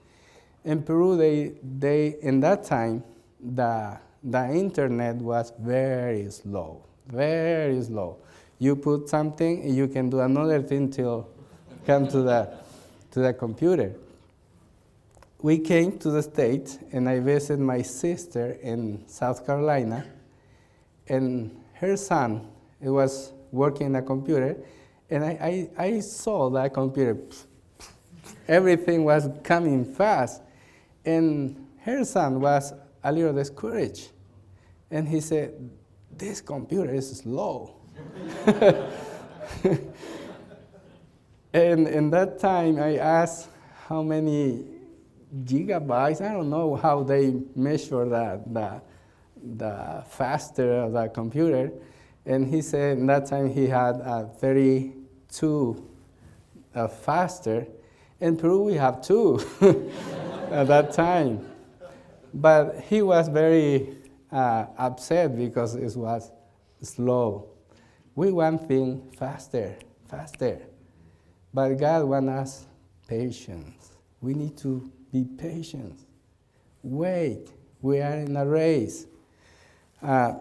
in 0.65 0.82
Peru, 0.82 1.17
they, 1.17 1.54
they, 1.80 2.17
in 2.21 2.39
that 2.39 2.63
time, 2.63 3.04
the, 3.39 3.97
the 4.24 4.50
internet 4.50 5.17
was 5.17 5.54
very 5.60 6.30
slow, 6.32 6.84
very 7.08 7.82
slow. 7.84 8.17
You 8.62 8.76
put 8.76 9.10
something, 9.10 9.67
you 9.74 9.88
can 9.88 10.12
do 10.12 10.19
another 10.19 10.62
thing 10.62 10.91
till 10.91 11.28
come 11.88 12.08
to 12.10 12.21
the, 12.21 12.54
to 13.10 13.19
the 13.19 13.34
computer. 13.34 13.95
We 15.41 15.58
came 15.58 15.97
to 15.97 16.12
the 16.12 16.21
States, 16.21 16.78
and 16.91 17.10
I 17.10 17.21
visited 17.21 17.60
my 17.60 17.82
sister 17.82 18.60
in 18.62 19.04
South 19.08 19.47
Carolina, 19.47 20.06
and 21.08 21.60
her 21.74 21.97
son 21.97 22.50
was 22.80 23.34
working 23.52 23.88
on 23.88 23.95
a 23.95 24.04
computer, 24.04 24.56
and 25.10 25.26
I, 25.26 25.67
I, 25.80 25.84
I 25.84 26.00
saw 26.02 26.52
that 26.52 26.71
computer. 26.71 27.17
Everything 28.47 29.04
was 29.04 29.28
coming 29.41 29.84
fast, 29.84 30.43
and 31.04 31.67
her 31.80 32.06
son 32.06 32.39
was 32.39 32.76
a 33.04 33.12
little 33.12 33.34
discouraged, 33.34 34.12
and 34.91 35.08
he 35.08 35.19
said, 35.19 35.52
"This 36.15 36.41
computer 36.41 36.93
is 36.93 37.17
slow." 37.17 37.81
and 41.54 41.88
in 41.88 42.10
that 42.12 42.39
time, 42.39 42.80
I 42.80 42.97
asked 42.97 43.49
how 43.88 44.01
many 44.01 44.65
gigabytes. 45.43 46.21
I 46.21 46.34
don't 46.34 46.49
know 46.49 46.75
how 46.75 47.04
they 47.04 47.36
measure 47.56 48.08
that. 48.10 48.54
that 48.54 48.84
the 49.43 50.04
faster 50.08 50.73
of 50.82 50.93
the 50.93 51.08
computer. 51.08 51.71
And 52.25 52.47
he 52.47 52.62
said 52.62 52.97
in 52.97 53.08
that 53.08 53.25
time 53.25 53.49
he 53.49 53.67
had 53.67 53.95
a 53.95 54.30
32 54.39 55.89
uh, 56.75 56.88
faster. 56.88 57.67
In 58.19 58.38
Peru, 58.38 58.63
we 58.63 58.73
have 58.75 59.01
two 59.01 59.39
at 60.51 60.67
that 60.67 60.93
time. 60.93 61.47
But 62.34 62.82
he 62.88 63.01
was 63.01 63.27
very 63.27 63.97
uh, 64.32 64.67
upset 64.77 65.36
because 65.36 65.75
it 65.75 65.95
was 65.97 66.32
slow. 66.82 67.50
We 68.21 68.31
want 68.31 68.67
things 68.67 69.01
faster, 69.17 69.75
faster. 70.07 70.62
But 71.51 71.73
God 71.73 72.03
wants 72.03 72.29
us 72.29 72.67
patience. 73.07 73.93
We 74.21 74.36
need 74.36 74.55
to 74.60 74.91
be 75.12 75.23
patient. 75.23 75.97
Wait, 76.84 77.47
we 77.81 77.99
are 77.99 78.19
in 78.19 78.38
a 78.38 78.45
race 78.45 79.07
uh, 80.03 80.34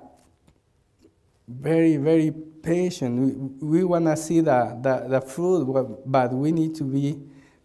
very, 1.49 1.97
very 1.97 2.31
patient. 2.63 3.19
We, 3.63 3.79
we 3.79 3.85
want 3.85 4.05
to 4.09 4.17
see 4.19 4.41
the, 4.41 4.79
the, 4.83 5.09
the 5.09 5.21
fruit, 5.23 5.65
but 6.05 6.35
we 6.35 6.53
need 6.53 6.75
to 6.75 6.85
be 6.85 7.19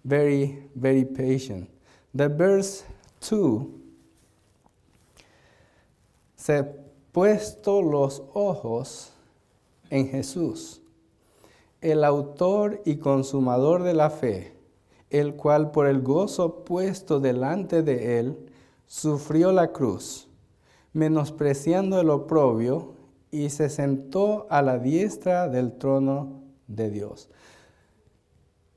very, 0.05 0.63
very 0.77 1.03
patient. 1.03 1.69
The 2.13 2.29
verse 2.29 2.85
2 3.19 3.81
se 6.37 6.63
puesto 7.11 7.81
los 7.81 8.21
ojos 8.33 9.11
en 9.89 10.09
Jesús, 10.09 10.81
el 11.81 12.03
autor 12.03 12.81
y 12.85 12.97
consumador 12.97 13.83
de 13.83 13.93
la 13.93 14.09
fe, 14.09 14.53
el 15.09 15.35
cual 15.35 15.71
por 15.71 15.87
el 15.87 16.01
gozo 16.01 16.63
puesto 16.65 17.19
delante 17.19 17.83
de 17.83 18.19
él 18.19 18.37
sufrió 18.87 19.51
la 19.51 19.71
cruz 19.71 20.27
menospreciando 20.95 21.99
el 21.99 22.09
oprobio, 22.09 22.95
y 23.29 23.49
se 23.49 23.67
sentó 23.67 24.47
a 24.49 24.61
la 24.61 24.79
diestra 24.79 25.49
del 25.49 25.77
trono 25.77 26.41
de 26.67 26.89
Dios. 26.89 27.27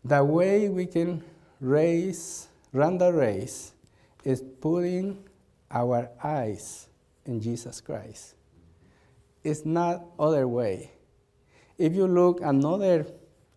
The 0.05 0.21
way 0.21 0.69
we 0.69 0.89
can 0.89 1.23
race, 1.61 2.49
run 2.73 2.99
the 2.99 3.13
race 3.13 3.73
is 4.25 4.43
putting 4.43 5.17
our 5.71 6.11
eyes 6.21 6.89
in 7.25 7.41
Jesus 7.41 7.81
Christ. 7.81 8.35
It's 9.45 9.65
not 9.65 10.03
other 10.19 10.49
way. 10.49 10.91
If 11.79 11.95
you 11.95 12.07
look 12.07 12.41
another 12.43 13.07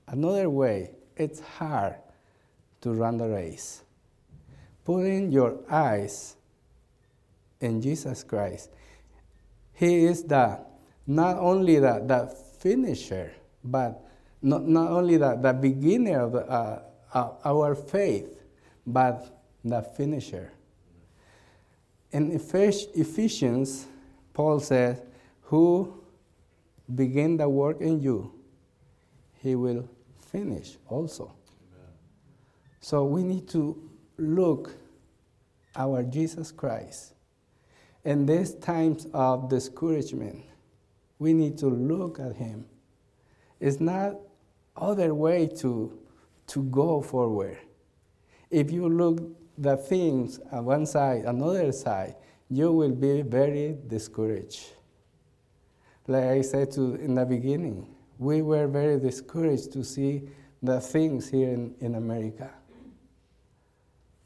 another 0.08 0.50
way, 0.50 0.92
it's 1.18 1.40
hard 1.40 1.96
to 2.82 2.94
run 2.94 3.18
the 3.18 3.28
race. 3.28 3.84
Putting 4.86 5.32
your 5.32 5.60
eyes 5.70 6.36
in 7.60 7.82
Jesus 7.82 8.24
Christ. 8.24 8.70
He 9.74 10.06
is 10.06 10.24
the 10.24 10.60
not 11.08 11.38
only 11.38 11.80
the, 11.80 12.04
the 12.06 12.36
finisher, 12.60 13.32
but 13.64 14.04
not, 14.42 14.68
not 14.68 14.92
only 14.92 15.18
the, 15.18 15.36
the 15.36 15.54
beginner 15.54 16.22
of 16.22 16.32
the, 16.34 16.50
uh, 16.50 16.82
uh, 17.14 17.30
our 17.46 17.76
faith, 17.76 18.44
but 18.86 19.44
the 19.64 19.82
finisher. 19.82 20.52
In 22.12 22.32
Ephesians, 22.32 23.86
Paul 24.34 24.60
says, 24.60 25.02
Who 25.44 26.01
begin 26.96 27.38
the 27.38 27.48
work 27.48 27.82
in 27.82 28.00
you, 28.00 28.34
he 29.40 29.56
will 29.56 29.88
finish 30.20 30.78
also. 30.88 31.34
Amen. 31.74 31.90
So 32.80 33.06
we 33.06 33.24
need 33.24 33.48
to 33.50 33.90
look 34.18 34.72
our 35.76 36.04
Jesus 36.04 36.52
Christ 36.52 37.14
in 38.04 38.26
these 38.26 38.56
times 38.56 39.08
of 39.14 39.50
discouragement, 39.50 40.44
We 41.20 41.34
need 41.34 41.58
to 41.60 41.68
look 41.68 42.20
at 42.20 42.36
Him. 42.36 42.66
It's 43.60 43.80
not 43.80 44.16
other 44.76 45.14
way 45.14 45.46
to, 45.58 46.00
to 46.48 46.64
go 46.64 47.02
forward. 47.02 47.58
If 48.50 48.72
you 48.72 48.90
look 48.90 49.22
the 49.56 49.78
things 49.78 50.40
on 50.52 50.66
one 50.66 50.86
side, 50.88 51.26
another 51.26 51.72
side, 51.72 52.16
you 52.50 52.72
will 52.72 52.92
be 52.92 53.22
very 53.22 53.78
discouraged. 53.88 54.62
Like 56.12 56.26
I 56.26 56.42
said 56.42 56.72
to, 56.74 56.96
in 56.96 57.16
the 57.16 57.24
beginning, 57.24 57.88
we 58.20 58.42
were 58.42 58.68
very 58.68 59.00
discouraged 59.00 59.72
to 59.72 59.84
see 59.86 60.24
the 60.62 60.82
things 60.82 61.30
here 61.30 61.48
in, 61.48 61.74
in 61.80 61.96
America. 61.96 62.52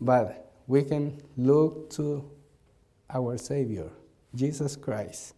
But 0.01 0.51
we 0.65 0.83
can 0.83 1.21
look 1.37 1.91
to 1.91 2.27
our 3.07 3.37
Savior, 3.37 3.91
Jesus 4.33 4.75
Christ. 4.75 5.35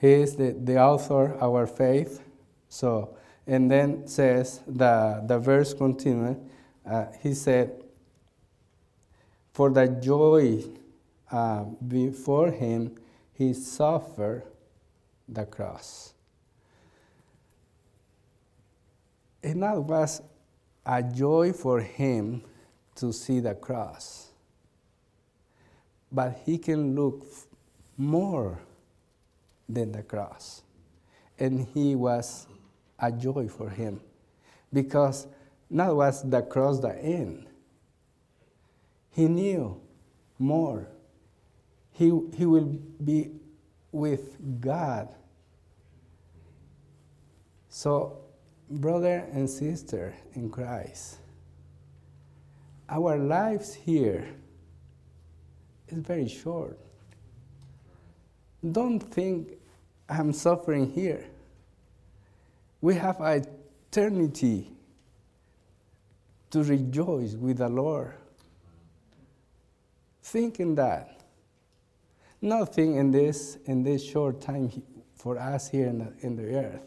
He 0.00 0.12
is 0.12 0.36
the, 0.36 0.52
the 0.52 0.78
author 0.78 1.32
of 1.32 1.52
our 1.52 1.66
faith. 1.66 2.22
So, 2.68 3.16
and 3.44 3.68
then 3.68 4.06
says 4.06 4.60
the, 4.68 5.24
the 5.26 5.40
verse 5.40 5.74
continued. 5.74 6.48
Uh, 6.88 7.06
he 7.20 7.34
said, 7.34 7.82
For 9.52 9.68
the 9.70 9.88
joy 9.88 10.62
uh, 11.30 11.64
before 11.86 12.50
him, 12.50 12.96
he 13.32 13.52
suffered 13.52 14.44
the 15.28 15.44
cross. 15.44 16.14
And 19.42 19.62
that 19.62 19.76
was 19.78 20.22
a 20.84 21.02
joy 21.02 21.52
for 21.52 21.80
him 21.80 22.42
to 22.96 23.12
see 23.12 23.40
the 23.40 23.54
cross. 23.54 24.30
But 26.10 26.40
he 26.44 26.58
can 26.58 26.94
look 26.94 27.26
more 27.96 28.60
than 29.68 29.92
the 29.92 30.02
cross. 30.02 30.62
And 31.38 31.66
he 31.74 31.94
was 31.94 32.46
a 32.98 33.12
joy 33.12 33.48
for 33.48 33.68
him 33.68 34.00
because 34.72 35.26
not 35.68 35.94
was 35.94 36.28
the 36.28 36.42
cross 36.42 36.80
the 36.80 36.96
end. 36.96 37.46
He 39.10 39.28
knew 39.28 39.80
more. 40.38 40.86
He, 41.96 42.12
he 42.36 42.44
will 42.44 42.78
be 43.02 43.30
with 43.90 44.36
God. 44.60 45.08
So, 47.70 48.18
brother 48.68 49.26
and 49.32 49.48
sister 49.48 50.14
in 50.34 50.50
Christ, 50.50 51.16
our 52.88 53.16
lives 53.16 53.72
here 53.72 54.28
is 55.88 55.98
very 55.98 56.28
short. 56.28 56.78
Don't 58.72 59.00
think 59.00 59.52
I'm 60.06 60.34
suffering 60.34 60.92
here. 60.92 61.24
We 62.82 62.94
have 62.96 63.16
eternity 63.20 64.70
to 66.50 66.62
rejoice 66.62 67.32
with 67.34 67.58
the 67.58 67.70
Lord. 67.70 68.14
Think 70.22 70.60
in 70.60 70.74
that. 70.74 71.15
Nothing 72.40 72.96
in 72.96 73.10
this 73.10 73.58
in 73.64 73.82
this 73.82 74.04
short 74.04 74.40
time 74.40 74.70
for 75.14 75.38
us 75.38 75.68
here 75.68 75.86
in 75.86 75.98
the, 75.98 76.12
in 76.20 76.36
the 76.36 76.54
earth. 76.54 76.82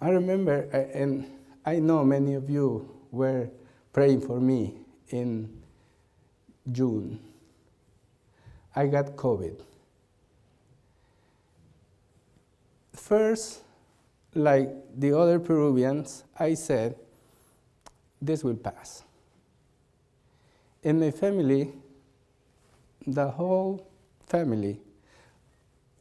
I 0.00 0.10
remember, 0.10 0.68
uh, 0.72 0.98
and 0.98 1.30
I 1.64 1.78
know 1.78 2.04
many 2.04 2.34
of 2.34 2.50
you 2.50 2.90
were 3.10 3.50
praying 3.92 4.20
for 4.22 4.40
me 4.40 4.74
in 5.08 5.62
June. 6.70 7.20
I 8.74 8.86
got 8.86 9.16
COVID. 9.16 9.60
First, 12.94 13.60
like 14.34 14.70
the 14.96 15.16
other 15.16 15.38
Peruvians, 15.38 16.24
I 16.38 16.54
said, 16.54 16.96
this 18.20 18.42
will 18.42 18.56
pass. 18.56 19.02
In 20.82 21.00
my 21.00 21.10
family, 21.10 21.72
the 23.06 23.28
whole 23.28 23.86
family, 24.26 24.80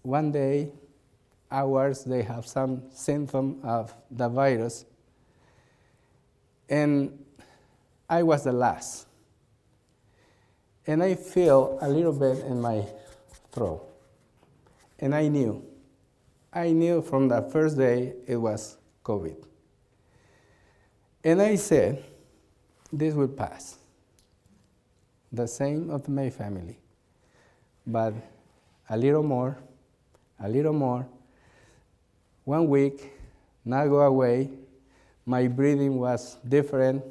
one 0.01 0.31
day, 0.31 0.71
hours, 1.49 2.03
they 2.03 2.23
have 2.23 2.47
some 2.47 2.83
symptom 2.93 3.59
of 3.63 3.93
the 4.09 4.29
virus. 4.29 4.85
And 6.69 7.23
I 8.09 8.23
was 8.23 8.43
the 8.43 8.53
last. 8.53 9.07
And 10.87 11.03
I 11.03 11.15
feel 11.15 11.77
a 11.81 11.89
little 11.89 12.13
bit 12.13 12.45
in 12.45 12.61
my 12.61 12.85
throat. 13.51 13.87
And 14.99 15.13
I 15.13 15.27
knew. 15.27 15.63
I 16.53 16.71
knew 16.71 17.01
from 17.01 17.27
the 17.27 17.41
first 17.41 17.77
day 17.77 18.13
it 18.27 18.37
was 18.37 18.77
COVID. 19.03 19.35
And 21.23 21.41
I 21.41 21.55
said, 21.55 22.03
this 22.91 23.13
will 23.13 23.27
pass. 23.27 23.77
The 25.31 25.47
same 25.47 25.89
of 25.89 26.09
my 26.09 26.29
family. 26.29 26.80
But 27.91 28.13
a 28.89 28.95
little 28.95 29.21
more, 29.21 29.57
a 30.39 30.47
little 30.47 30.71
more. 30.71 31.05
One 32.45 32.69
week, 32.69 33.11
not 33.65 33.87
go 33.87 33.99
away. 33.99 34.49
My 35.25 35.47
breathing 35.47 35.99
was 35.99 36.37
different. 36.47 37.03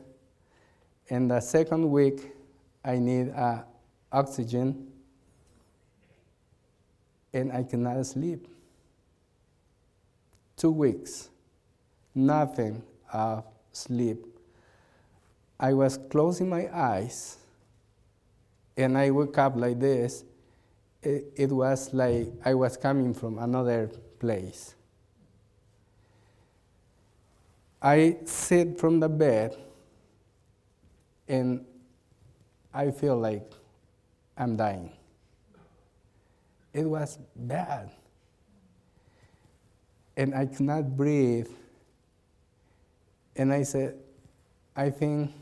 And 1.11 1.31
the 1.31 1.41
second 1.41 1.91
week, 1.91 2.33
I 2.83 2.97
need 2.97 3.31
uh, 3.35 3.63
oxygen, 4.11 4.89
and 7.35 7.53
I 7.53 7.63
cannot 7.63 8.07
sleep. 8.07 8.49
Two 10.57 10.71
weeks, 10.71 11.29
nothing 12.15 12.83
of 13.13 13.45
sleep. 13.73 14.25
I 15.59 15.75
was 15.75 15.99
closing 16.11 16.49
my 16.49 16.75
eyes, 16.75 17.37
and 18.79 18.97
I 18.97 19.11
woke 19.11 19.37
up 19.37 19.57
like 19.57 19.79
this. 19.79 20.25
It, 21.03 21.51
was 21.51 21.95
like 21.95 22.29
I 22.45 22.55
was 22.55 22.77
coming 22.77 23.15
from 23.15 23.39
another 23.39 23.91
place. 24.19 24.75
I 27.81 28.19
sit 28.27 28.79
from 28.79 29.01
the 29.01 29.09
bed 29.09 29.57
and 31.27 31.65
I 32.75 32.91
feel 32.91 33.17
like 33.17 33.51
I'm 34.37 34.57
dying. 34.57 34.93
It 36.75 36.85
was 36.85 37.19
bad. 37.35 37.91
And 40.17 40.35
I 40.35 40.45
could 40.47 40.61
not 40.61 40.97
breathe. 40.97 41.49
And 43.37 43.53
I 43.53 43.63
said, 43.63 43.97
I 44.77 44.91
think 44.91 45.33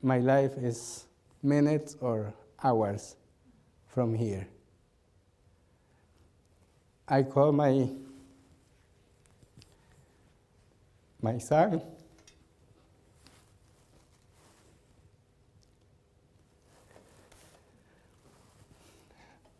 my 0.00 0.18
life 0.18 0.52
is 0.56 1.06
minutes 1.42 1.96
or 2.00 2.32
hours 2.62 3.16
from 3.88 4.14
here. 4.14 4.46
I 7.08 7.22
call 7.22 7.52
my, 7.52 7.88
my 11.20 11.38
son 11.38 11.82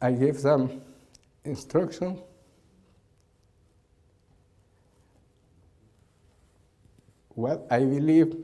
I 0.03 0.11
gave 0.11 0.37
some 0.37 0.81
instruction. 1.45 2.19
What 7.37 7.69
I 7.71 7.79
believe 7.79 8.35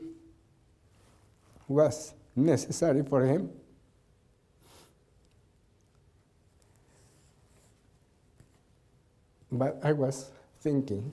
was 1.67 2.13
necessary 2.33 3.03
for 3.03 3.25
him. 3.25 3.49
But 9.59 9.77
I 9.83 9.91
was 9.91 10.31
thinking 10.61 11.11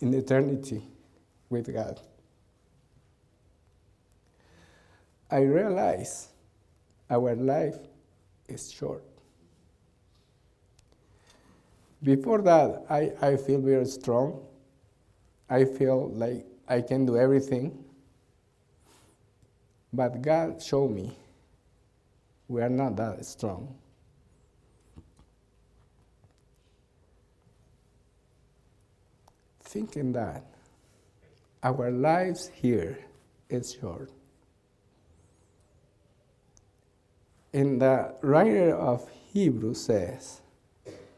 in 0.00 0.12
eternity 0.12 0.82
with 1.48 1.72
God. 1.72 1.98
I 5.30 5.38
realized 5.38 6.26
our 7.08 7.34
life 7.34 7.76
is 8.46 8.70
short. 8.70 9.02
Before 12.02 12.42
that, 12.42 12.84
I, 12.90 13.12
I 13.26 13.36
feel 13.38 13.62
very 13.62 13.86
strong. 13.86 14.44
I 15.48 15.64
feel 15.64 16.10
like 16.10 16.44
I 16.68 16.82
can 16.82 17.06
do 17.06 17.16
everything. 17.16 17.82
But 19.94 20.20
God 20.20 20.62
showed 20.62 20.90
me 20.90 21.16
we 22.48 22.60
are 22.60 22.68
not 22.68 22.96
that 22.96 23.24
strong. 23.24 23.79
Thinking 29.70 30.10
that 30.14 30.42
our 31.62 31.92
lives 31.92 32.50
here 32.52 32.98
is 33.48 33.72
short. 33.80 34.10
And 37.52 37.80
the 37.80 38.12
writer 38.20 38.74
of 38.74 39.08
Hebrews 39.32 39.80
says, 39.80 40.40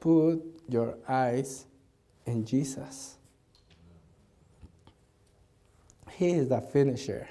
Put 0.01 0.43
your 0.69 0.99
eyes 1.09 1.65
in 2.27 2.45
Jesus. 2.45 3.17
He 6.11 6.33
is 6.33 6.51
the 6.51 6.61
finisher. 6.61 7.27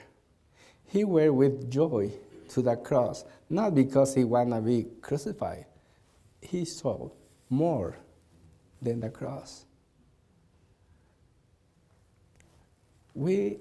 He 0.88 1.04
went 1.04 1.36
with 1.36 1.70
joy 1.70 2.14
to 2.50 2.64
the 2.64 2.76
cross, 2.78 3.26
not 3.48 3.76
because 3.76 4.16
he 4.16 4.24
wanted 4.24 4.56
to 4.56 4.62
be 4.64 4.88
crucified. 5.02 5.68
He 6.42 6.66
saw 6.66 7.12
more 7.48 8.00
than 8.82 9.02
the 9.02 9.12
cross. 9.12 9.66
We, 13.14 13.60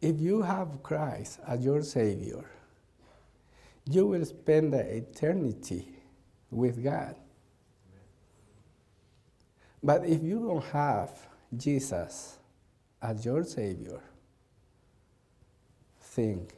if 0.00 0.20
you 0.20 0.42
have 0.42 0.82
Christ 0.82 1.40
as 1.46 1.64
your 1.64 1.82
Savior, 1.82 2.44
you 3.90 4.06
will 4.06 4.24
spend 4.24 4.72
the 4.72 4.96
eternity 4.96 5.88
with 6.50 6.82
God. 6.82 7.16
But 9.82 10.06
if 10.06 10.22
you 10.22 10.40
don't 10.40 10.64
have 10.66 11.10
Jesus 11.54 12.38
as 13.02 13.24
your 13.24 13.44
Savior, 13.44 14.00
think 16.00 16.54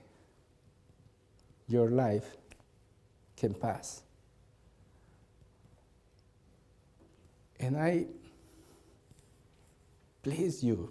your 1.66 1.90
life 1.90 2.36
can 3.36 3.52
pass. 3.52 4.02
And 7.58 7.76
I 7.76 8.06
please 10.22 10.62
you 10.62 10.88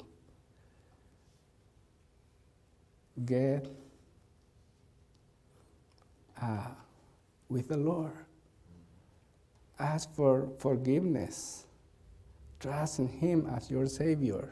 get 3.23 3.67
uh, 6.41 6.67
with 7.49 7.69
the 7.69 7.77
Lord. 7.77 8.11
Ask 9.79 10.13
for 10.13 10.49
forgiveness. 10.57 11.65
Trust 12.59 12.99
in 12.99 13.07
Him 13.07 13.49
as 13.55 13.69
your 13.69 13.85
Savior. 13.87 14.49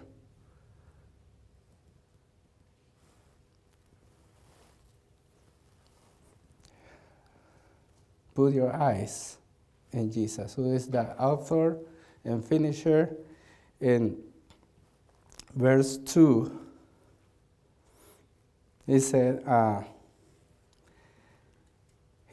Put 8.36 8.54
your 8.54 8.74
eyes 8.74 9.38
in 9.92 10.12
Jesus, 10.12 10.56
who 10.56 10.74
is 10.74 10.88
the 10.88 11.16
author 11.22 11.78
and 12.24 12.44
finisher. 12.44 13.16
In 13.80 14.18
verse 15.56 15.98
2, 15.98 16.63
he 18.86 19.00
said, 19.00 19.44
uh, 19.46 19.84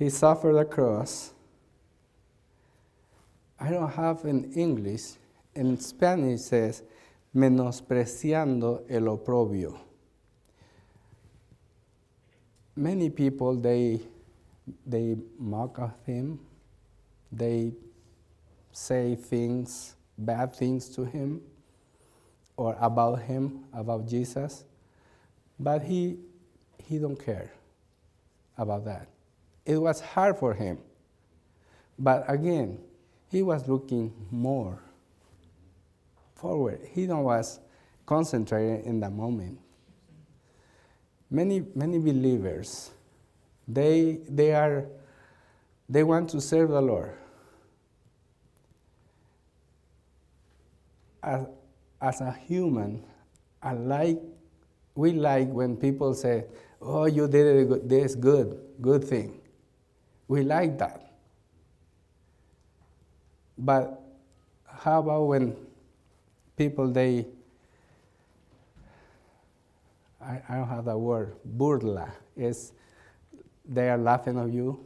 He 0.01 0.09
suffered 0.09 0.55
the 0.55 0.65
cross. 0.65 1.33
I 3.59 3.71
don't 3.71 3.91
have 3.91 4.25
in 4.25 4.51
English. 4.55 5.13
In 5.55 5.79
Spanish, 5.79 6.41
it 6.41 6.45
says, 6.45 6.83
menospreciando 7.37 8.85
el 8.89 9.03
oprobio. 9.03 9.79
Many 12.75 13.11
people, 13.11 13.57
they, 13.57 14.01
they 14.87 15.17
mock 15.39 15.79
of 15.79 15.93
him. 16.07 16.41
They 17.31 17.73
say 18.73 19.17
things, 19.17 19.97
bad 20.17 20.55
things 20.55 20.89
to 20.91 21.05
him 21.05 21.43
or 22.57 22.75
about 22.81 23.21
him, 23.21 23.65
about 23.75 24.09
Jesus. 24.09 24.65
But 25.59 25.83
he, 25.83 26.17
he 26.87 26.99
don't 26.99 27.17
care 27.17 27.51
about 28.59 28.85
that. 28.85 29.09
It 29.65 29.77
was 29.77 30.01
hard 30.01 30.39
for 30.39 30.55
him. 30.55 30.79
But 31.99 32.25
again, 32.29 32.79
he 33.31 33.43
was 33.43 33.69
looking 33.69 34.13
more 34.31 34.79
forward. 36.35 36.81
He 36.93 37.07
don't 37.07 37.25
was 37.25 37.61
concentrated 38.07 38.85
in 38.87 39.01
the 39.01 39.11
moment. 39.11 39.59
Many, 41.31 41.65
many 41.75 41.99
believers, 41.99 42.91
they, 43.69 44.19
they 44.29 44.53
are, 44.53 44.87
they 45.89 46.03
want 46.03 46.31
to 46.31 46.41
serve 46.41 46.71
the 46.71 46.81
Lord. 46.81 47.13
As, 51.23 51.47
as 52.01 52.21
a 52.21 52.33
human, 52.33 53.05
I 53.63 53.75
like, 53.75 54.19
we 54.95 55.13
like 55.13 55.49
when 55.49 55.77
people 55.77 56.15
say, 56.15 56.47
oh, 56.81 57.07
you 57.07 57.29
did 57.29 57.89
this 57.89 58.15
good, 58.15 58.59
good 58.81 59.05
thing. 59.05 59.41
We 60.29 60.43
like 60.43 60.79
that. 60.79 61.13
But 63.59 64.01
how 64.67 65.01
about 65.01 65.25
when 65.25 65.57
people 66.57 66.91
they 66.91 67.27
I, 70.23 70.41
I 70.49 70.55
don't 70.57 70.69
have 70.69 70.85
the 70.85 70.97
word 70.97 71.35
burla 71.57 72.11
is 72.37 72.73
they 73.67 73.89
are 73.89 73.99
laughing 73.99 74.39
at 74.39 74.51
you 74.51 74.79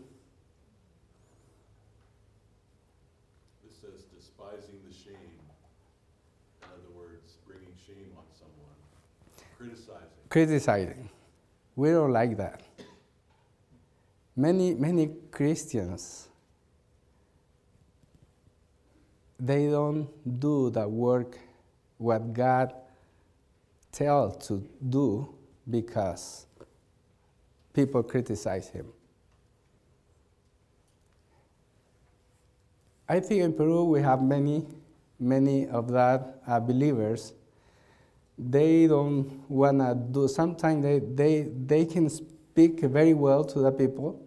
This 3.64 3.74
says 3.80 4.04
despising 4.14 4.78
the 4.86 4.94
shame. 4.94 5.34
In 6.62 6.68
other 6.68 6.90
words, 6.96 7.34
bringing 7.46 7.74
shame 7.86 8.10
on 8.16 8.24
someone, 8.38 8.78
criticizing. 9.58 10.28
criticizing 10.28 11.10
we 11.76 11.90
don't 11.90 12.12
like 12.12 12.36
that. 12.36 12.62
Many 14.36 14.74
many 14.74 15.10
christians 15.30 16.28
they 19.38 19.68
don't 19.68 20.08
do 20.40 20.70
the 20.70 20.88
work 20.88 21.38
what 21.98 22.32
god 22.32 22.72
tells 23.92 24.46
to 24.48 24.66
do 24.88 25.34
because 25.70 26.46
people 27.72 28.02
criticize 28.02 28.68
him. 28.68 28.86
I 33.08 33.20
think 33.20 33.42
in 33.42 33.52
peru 33.52 33.84
we 33.84 34.00
have 34.00 34.22
many 34.22 34.66
many 35.20 35.66
of 35.68 35.90
that 35.92 36.40
uh, 36.46 36.58
believers 36.58 37.32
they 38.36 38.86
don't 38.86 39.48
want 39.48 39.78
to 39.78 39.94
do 39.94 40.28
sometimes 40.28 40.82
they, 40.82 40.98
they, 40.98 41.48
they 41.66 41.84
can 41.84 42.08
speak 42.10 42.80
very 42.80 43.14
well 43.14 43.44
to 43.44 43.60
the 43.60 43.70
people 43.70 44.20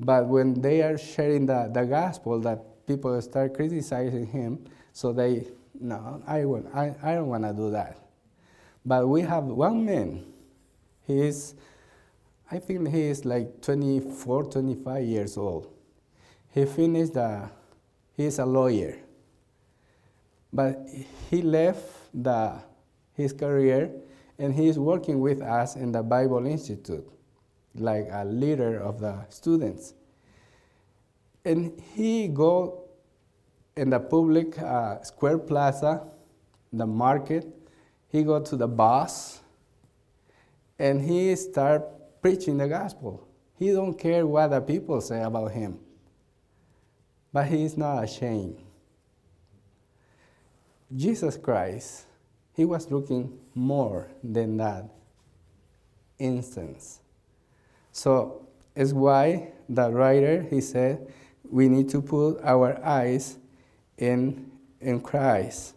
but 0.00 0.26
when 0.26 0.60
they 0.60 0.82
are 0.82 0.98
sharing 0.98 1.46
the, 1.46 1.70
the 1.72 1.84
gospel 1.84 2.40
that 2.40 2.86
people 2.86 3.20
start 3.20 3.54
criticizing 3.54 4.26
him 4.26 4.58
so 4.92 5.12
they 5.12 5.46
no 5.80 6.22
i, 6.26 6.44
won't, 6.44 6.66
I, 6.74 6.94
I 7.02 7.14
don't 7.14 7.28
want 7.28 7.44
to 7.44 7.52
do 7.52 7.70
that. 7.70 7.98
But 8.84 9.06
we 9.08 9.22
have 9.22 9.44
one 9.44 9.84
man. 9.84 10.24
He 11.06 11.20
is 11.20 11.54
i 12.50 12.58
think 12.58 12.88
he 12.88 13.02
is 13.02 13.24
like 13.24 13.60
24 13.62 14.44
25 14.44 15.04
years 15.04 15.36
old. 15.36 15.72
He 16.52 16.64
finished 16.64 17.14
the 17.14 17.48
he 18.16 18.24
is 18.24 18.38
a 18.38 18.46
lawyer. 18.46 18.98
But 20.52 20.88
he 21.30 21.42
left 21.42 21.84
the 22.14 22.54
his 23.18 23.32
career, 23.32 23.90
and 24.38 24.54
he 24.54 24.68
is 24.68 24.78
working 24.78 25.20
with 25.20 25.42
us 25.42 25.74
in 25.74 25.90
the 25.90 26.02
Bible 26.02 26.46
Institute, 26.46 27.06
like 27.74 28.06
a 28.10 28.24
leader 28.24 28.80
of 28.80 29.00
the 29.00 29.26
students. 29.28 29.92
And 31.44 31.78
he 31.94 32.28
go 32.28 32.84
in 33.76 33.90
the 33.90 33.98
public 33.98 34.56
uh, 34.58 35.02
square 35.02 35.38
plaza, 35.38 36.06
the 36.72 36.86
market. 36.86 37.44
He 38.08 38.22
go 38.22 38.40
to 38.40 38.56
the 38.56 38.68
bus, 38.68 39.40
and 40.78 41.02
he 41.02 41.34
start 41.34 42.22
preaching 42.22 42.56
the 42.56 42.68
gospel. 42.68 43.26
He 43.58 43.72
don't 43.72 43.98
care 43.98 44.24
what 44.26 44.48
the 44.48 44.60
people 44.60 45.00
say 45.00 45.22
about 45.22 45.50
him, 45.50 45.80
but 47.32 47.48
he 47.48 47.64
is 47.64 47.76
not 47.76 48.04
ashamed. 48.04 48.58
Jesus 50.94 51.36
Christ 51.36 52.04
he 52.58 52.64
was 52.64 52.90
looking 52.90 53.38
more 53.54 54.10
than 54.24 54.56
that 54.56 54.84
instance. 56.18 56.98
So 57.92 58.48
it's 58.74 58.92
why 58.92 59.52
the 59.68 59.88
writer 59.92 60.42
he 60.50 60.60
said 60.60 61.06
we 61.48 61.68
need 61.68 61.88
to 61.90 62.02
put 62.02 62.40
our 62.42 62.84
eyes 62.84 63.38
in 63.96 64.50
in 64.80 65.00
Christ. 65.00 65.76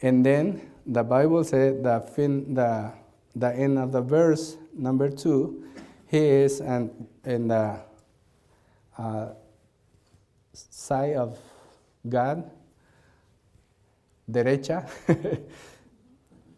And 0.00 0.24
then 0.24 0.70
the 0.86 1.02
Bible 1.02 1.42
said 1.42 1.82
the 1.82 1.98
fin, 2.14 2.54
the 2.54 2.92
the 3.34 3.52
end 3.52 3.76
of 3.76 3.90
the 3.90 4.00
verse 4.00 4.56
number 4.72 5.10
two, 5.10 5.64
he 6.06 6.18
is 6.18 6.60
and 6.60 7.08
in 7.24 7.48
the 7.48 7.80
uh, 8.96 9.30
side 10.52 11.16
of 11.16 11.36
God, 12.08 12.48
derecha. 14.30 14.86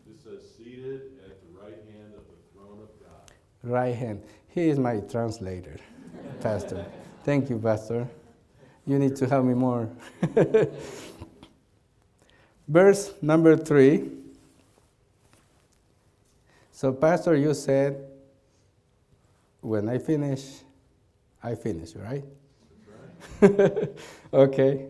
This 0.07 0.25
says 0.25 0.43
seated 0.57 1.19
at 1.25 1.41
the 1.41 1.53
right 3.63 3.95
hand. 3.95 4.23
He 4.49 4.69
is 4.69 4.79
my 4.79 5.01
translator. 5.01 5.77
Pastor. 6.41 6.85
Thank 7.25 7.51
you, 7.51 7.59
Pastor. 7.59 8.09
You 8.87 8.99
need 8.99 9.17
to 9.17 9.29
help 9.29 9.45
me 9.45 9.55
more. 9.55 9.89
Verse 12.69 13.13
number 13.23 13.57
three. 13.57 14.11
So, 16.71 16.93
Pastor, 16.93 17.37
you 17.37 17.55
said, 17.55 18.05
when 19.61 19.89
I 19.89 19.99
finish, 19.99 20.43
I 21.43 21.55
finish, 21.55 21.95
right? 21.95 22.25
okay. 24.33 24.87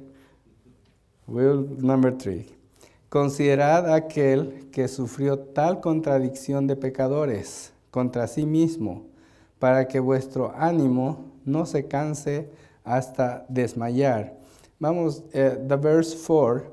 Will 1.27 1.69
number 1.79 2.11
three. 2.13 2.47
Considerad 3.11 3.93
aquel 3.93 4.71
que 4.73 4.89
sufrió 4.89 5.39
tal 5.39 5.81
contradicción 5.83 6.67
de 6.67 6.77
pecadores 6.77 7.72
contra 7.93 8.27
sí 8.27 8.45
mismo, 8.45 9.05
para 9.61 9.87
que 9.87 10.01
vuestro 10.01 10.53
ánimo 10.57 11.27
no 11.45 11.67
se 11.67 11.87
canse 11.87 12.51
hasta 12.83 13.47
desmayar. 13.49 14.35
Vamos, 14.81 15.23
uh, 15.35 15.69
the 15.69 15.77
verse 15.77 16.17
4, 16.17 16.65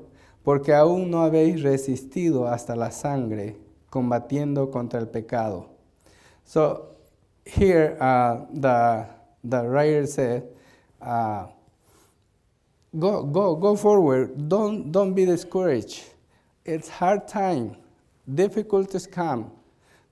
porque 0.42 0.74
aún 0.74 1.10
no 1.10 1.22
habéis 1.22 1.62
resistido 1.62 2.48
hasta 2.48 2.74
la 2.74 2.90
sangre, 2.90 3.56
combatiendo 3.90 4.70
contra 4.70 4.98
el 4.98 5.06
pecado. 5.06 5.68
So 6.44 6.96
here 7.44 7.96
uh, 8.00 8.46
the, 8.52 9.06
the 9.44 9.68
writer 9.68 10.06
said, 10.06 10.44
uh, 11.02 11.46
go, 12.98 13.22
go, 13.24 13.54
go 13.56 13.76
forward. 13.76 14.48
Don't, 14.48 14.90
don't 14.90 15.14
be 15.14 15.26
discouraged. 15.26 16.02
It's 16.64 16.88
hard 16.88 17.28
time. 17.28 17.76
Difficulties 18.32 19.06
come. 19.06 19.52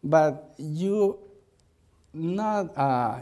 But 0.08 0.54
you 0.56 1.18
not, 2.14 2.72
uh, 2.78 3.20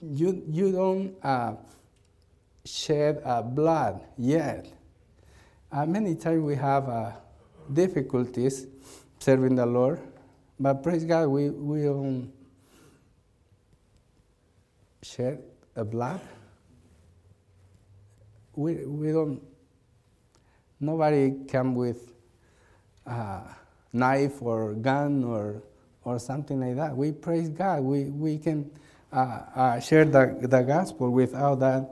you, 0.00 0.42
you 0.48 0.72
don't 0.72 1.14
uh, 1.22 1.56
shed 2.64 3.20
uh, 3.22 3.42
blood 3.42 4.00
yet. 4.16 4.72
Uh, 5.70 5.84
many 5.84 6.14
times 6.14 6.42
we 6.42 6.56
have 6.56 6.88
uh, 6.88 7.12
difficulties 7.70 8.66
serving 9.18 9.54
the 9.54 9.66
Lord, 9.66 10.00
but 10.58 10.82
praise 10.82 11.04
God, 11.04 11.28
we, 11.28 11.50
we 11.50 11.82
don't 11.82 12.32
shed 15.02 15.42
a 15.76 15.84
blood. 15.84 16.22
We, 18.56 18.86
we 18.86 19.12
don't, 19.12 19.42
nobody 20.80 21.34
come 21.46 21.74
with 21.74 22.14
a 23.04 23.42
knife 23.92 24.40
or 24.42 24.74
gun 24.74 25.24
or, 25.24 25.62
or 26.04 26.18
something 26.18 26.60
like 26.60 26.76
that. 26.76 26.96
We 26.96 27.12
praise 27.12 27.48
God. 27.48 27.82
We, 27.82 28.04
we 28.04 28.38
can 28.38 28.70
uh, 29.12 29.40
uh, 29.54 29.80
share 29.80 30.04
the, 30.06 30.36
the 30.40 30.62
gospel 30.62 31.10
without 31.10 31.60
that 31.60 31.90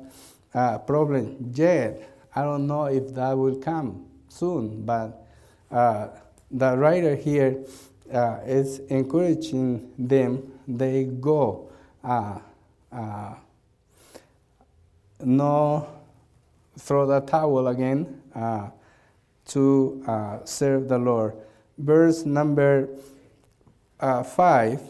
uh, 0.55 0.79
problem 0.79 1.53
yet. 1.55 2.03
I 2.35 2.43
don't 2.43 2.67
know 2.67 2.87
if 2.87 3.15
that 3.15 3.33
will 3.35 3.57
come 3.57 4.07
soon, 4.29 4.87
but 4.87 5.27
uh, 5.71 6.09
the 6.51 6.77
writer 6.79 7.15
here 7.15 7.59
uh, 8.13 8.39
is 8.47 8.79
encouraging 8.89 9.93
them. 9.99 10.51
They 10.67 11.05
go. 11.05 11.71
No 15.23 15.89
throw 16.79 17.07
the 17.07 17.21
towel 17.21 17.69
again 17.69 18.23
to 19.47 20.41
serve 20.47 20.89
the 20.89 20.99
Lord. 20.99 21.35
Verse 21.83 22.27
number 22.27 22.89
5 23.99 24.81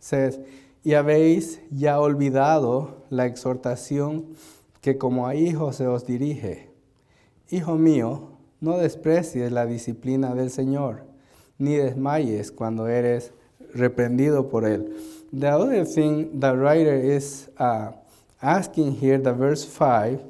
says, 0.00 0.38
y 0.82 0.94
habéis 0.94 1.60
ya 1.70 1.98
olvidado 1.98 3.04
la 3.10 3.26
exhortación 3.26 4.26
que 4.80 4.98
como 4.98 5.26
a 5.26 5.34
hijos 5.34 5.76
se 5.76 5.86
os 5.86 6.06
dirige. 6.06 6.68
Hijo 7.50 7.76
mío, 7.76 8.28
no 8.60 8.78
desprecies 8.78 9.50
la 9.50 9.64
disciplina 9.64 10.34
del 10.34 10.50
Señor, 10.50 11.04
ni 11.58 11.76
desmayes 11.76 12.52
cuando 12.52 12.86
eres 12.86 13.32
reprendido 13.74 14.50
por 14.50 14.66
él. 14.66 14.94
The 15.32 15.48
other 15.48 15.84
thing 15.86 16.38
the 16.38 16.54
writer 16.54 16.94
is 16.96 17.50
uh, 17.58 17.92
asking 18.40 18.92
here, 18.92 19.18
the 19.18 19.32
verse 19.32 19.64
5, 19.64 20.20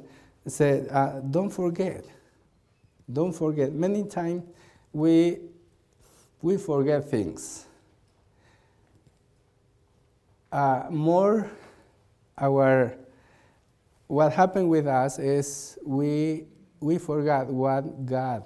said, 0.47 0.87
uh, 0.91 1.19
don't 1.21 1.51
forget. 1.51 2.05
Don't 3.11 3.33
forget. 3.33 3.73
Many 3.73 4.03
times 4.03 4.43
we, 4.91 5.39
we 6.41 6.57
forget 6.57 7.09
things 7.09 7.65
uh, 10.55 10.87
more 10.89 11.51
our 12.37 12.95
what 14.07 14.31
happened 14.31 14.69
with 14.69 14.87
us 14.87 15.19
is 15.19 15.77
we 15.85 16.45
we 16.79 16.97
forgot 16.97 17.47
what 17.47 18.05
God 18.05 18.43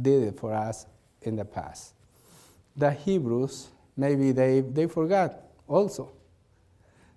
did 0.00 0.38
for 0.38 0.52
us 0.52 0.86
in 1.22 1.36
the 1.36 1.44
past. 1.44 1.94
The 2.76 2.90
Hebrews 2.90 3.68
maybe 3.96 4.32
they, 4.32 4.60
they 4.60 4.86
forgot 4.86 5.40
also. 5.66 6.12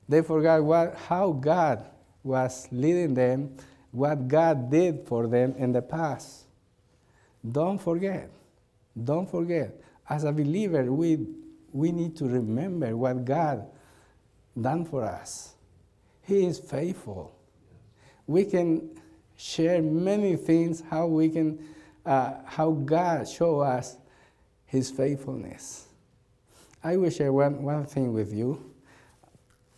They 0.08 0.22
forgot 0.22 0.64
what 0.64 0.96
how 0.96 1.34
God 1.34 1.86
was 2.24 2.68
leading 2.72 3.14
them, 3.14 3.58
what 3.92 4.30
God 4.30 4.72
did 4.72 5.06
for 5.08 5.28
them 5.28 5.56
in 5.58 5.74
the 5.74 5.82
past. 5.82 6.45
Don't 7.52 7.80
forget. 7.80 8.30
Don't 9.04 9.30
forget. 9.30 9.76
As 10.08 10.24
a 10.24 10.32
believer, 10.32 10.92
we 10.92 11.28
we 11.72 11.92
need 11.92 12.16
to 12.16 12.26
remember 12.26 12.96
what 12.96 13.26
God 13.26 13.68
done 14.60 14.86
for 14.86 15.04
us. 15.04 15.56
He 16.22 16.46
is 16.46 16.58
faithful. 16.58 17.36
We 18.28 18.46
can 18.46 18.98
share 19.36 19.82
many 19.82 20.38
things 20.38 20.82
how 20.90 21.08
we 21.08 21.30
can, 21.30 21.60
uh, 22.06 22.36
how 22.46 22.72
God 22.72 23.28
show 23.28 23.60
us 23.60 23.98
His 24.66 24.90
faithfulness. 24.90 25.88
I 26.82 26.96
will 26.98 27.10
share 27.10 27.34
one, 27.34 27.62
one 27.62 27.86
thing 27.86 28.14
with 28.14 28.34
you. 28.34 28.72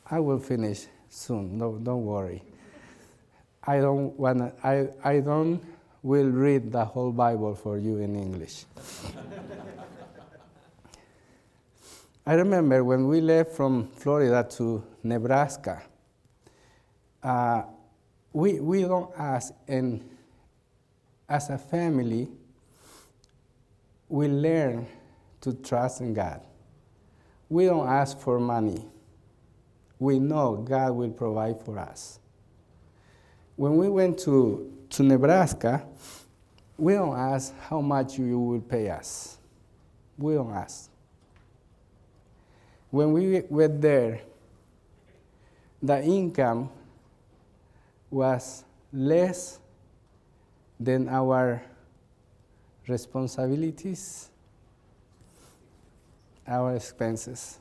I 0.10 0.20
will 0.20 0.40
finish 0.40 0.86
soon. 1.10 1.58
No, 1.58 1.78
don't 1.78 2.06
worry. 2.06 2.44
I 3.64 3.80
don't 3.80 4.18
wanna. 4.20 4.54
I, 4.64 4.90
I 5.04 5.20
don't 5.20 5.62
will 6.04 6.30
read 6.30 6.72
the 6.72 6.86
whole 6.86 7.12
Bible 7.12 7.56
for 7.56 7.78
you 7.78 7.98
in 7.98 8.16
English. 8.16 8.66
I 12.26 12.34
remember 12.34 12.84
when 12.84 13.08
we 13.08 13.22
left 13.22 13.54
from 13.54 13.88
Florida 13.88 14.46
to 14.58 14.84
Nebraska, 15.04 15.82
uh, 17.24 17.64
we, 18.34 18.60
we 18.60 18.82
don't 18.82 19.12
ask, 19.18 19.54
and 19.68 20.04
as 21.30 21.50
a 21.50 21.58
family, 21.58 22.28
we 24.10 24.28
learn 24.28 24.88
to 25.42 25.54
trust 25.54 26.02
in 26.02 26.14
God. 26.14 26.42
We 27.50 27.66
don't 27.66 27.88
ask 27.88 28.20
for 28.20 28.40
money. 28.40 28.86
We 30.00 30.20
know 30.20 30.58
God 30.58 30.96
will 30.96 31.10
provide 31.12 31.62
for 31.64 31.80
us. 31.80 32.20
When 33.58 33.76
we 33.76 33.90
went 33.90 34.20
to, 34.20 34.72
to 34.92 35.04
Nebraska, 35.04 35.84
we 36.78 36.94
don't 36.94 37.18
ask 37.18 37.58
how 37.60 37.82
much 37.82 38.20
you 38.20 38.40
will 38.40 38.62
pay 38.62 38.92
us. 38.92 39.40
We 40.16 40.36
don't 40.36 40.54
ask. 40.54 40.92
When 42.92 43.14
we 43.14 43.42
were 43.50 43.68
there, 43.68 44.22
the 45.82 46.04
income 46.04 46.70
was 48.12 48.64
less 48.94 49.60
than 50.80 51.10
our 51.10 51.64
responsibilities, 52.88 54.30
our 56.48 56.76
expenses. 56.76 57.58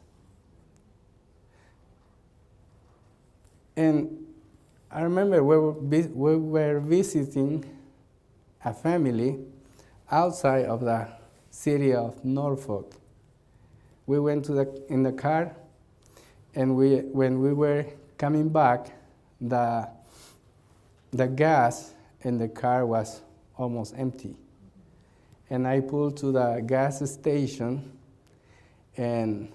And 3.74 4.26
I 4.96 5.02
remember 5.02 5.44
we 5.44 5.56
were, 5.56 5.72
we 5.72 6.36
were 6.36 6.80
visiting 6.80 7.64
a 8.64 8.72
family 8.72 9.38
outside 10.10 10.64
of 10.64 10.80
the 10.80 11.06
city 11.50 11.94
of 11.94 12.24
Norfolk 12.24 12.96
we 14.06 14.20
went 14.20 14.44
to 14.44 14.52
the, 14.52 14.82
in 14.88 15.02
the 15.02 15.12
car, 15.12 15.54
and 16.54 16.76
we, 16.76 16.98
when 17.00 17.40
we 17.42 17.52
were 17.52 17.84
coming 18.16 18.48
back, 18.48 18.92
the, 19.40 19.88
the 21.10 21.26
gas 21.26 21.92
in 22.22 22.38
the 22.38 22.48
car 22.48 22.86
was 22.86 23.20
almost 23.58 23.94
empty. 23.98 24.36
And 25.50 25.66
I 25.66 25.80
pulled 25.80 26.16
to 26.18 26.32
the 26.32 26.62
gas 26.64 27.08
station, 27.10 27.92
and, 28.96 29.52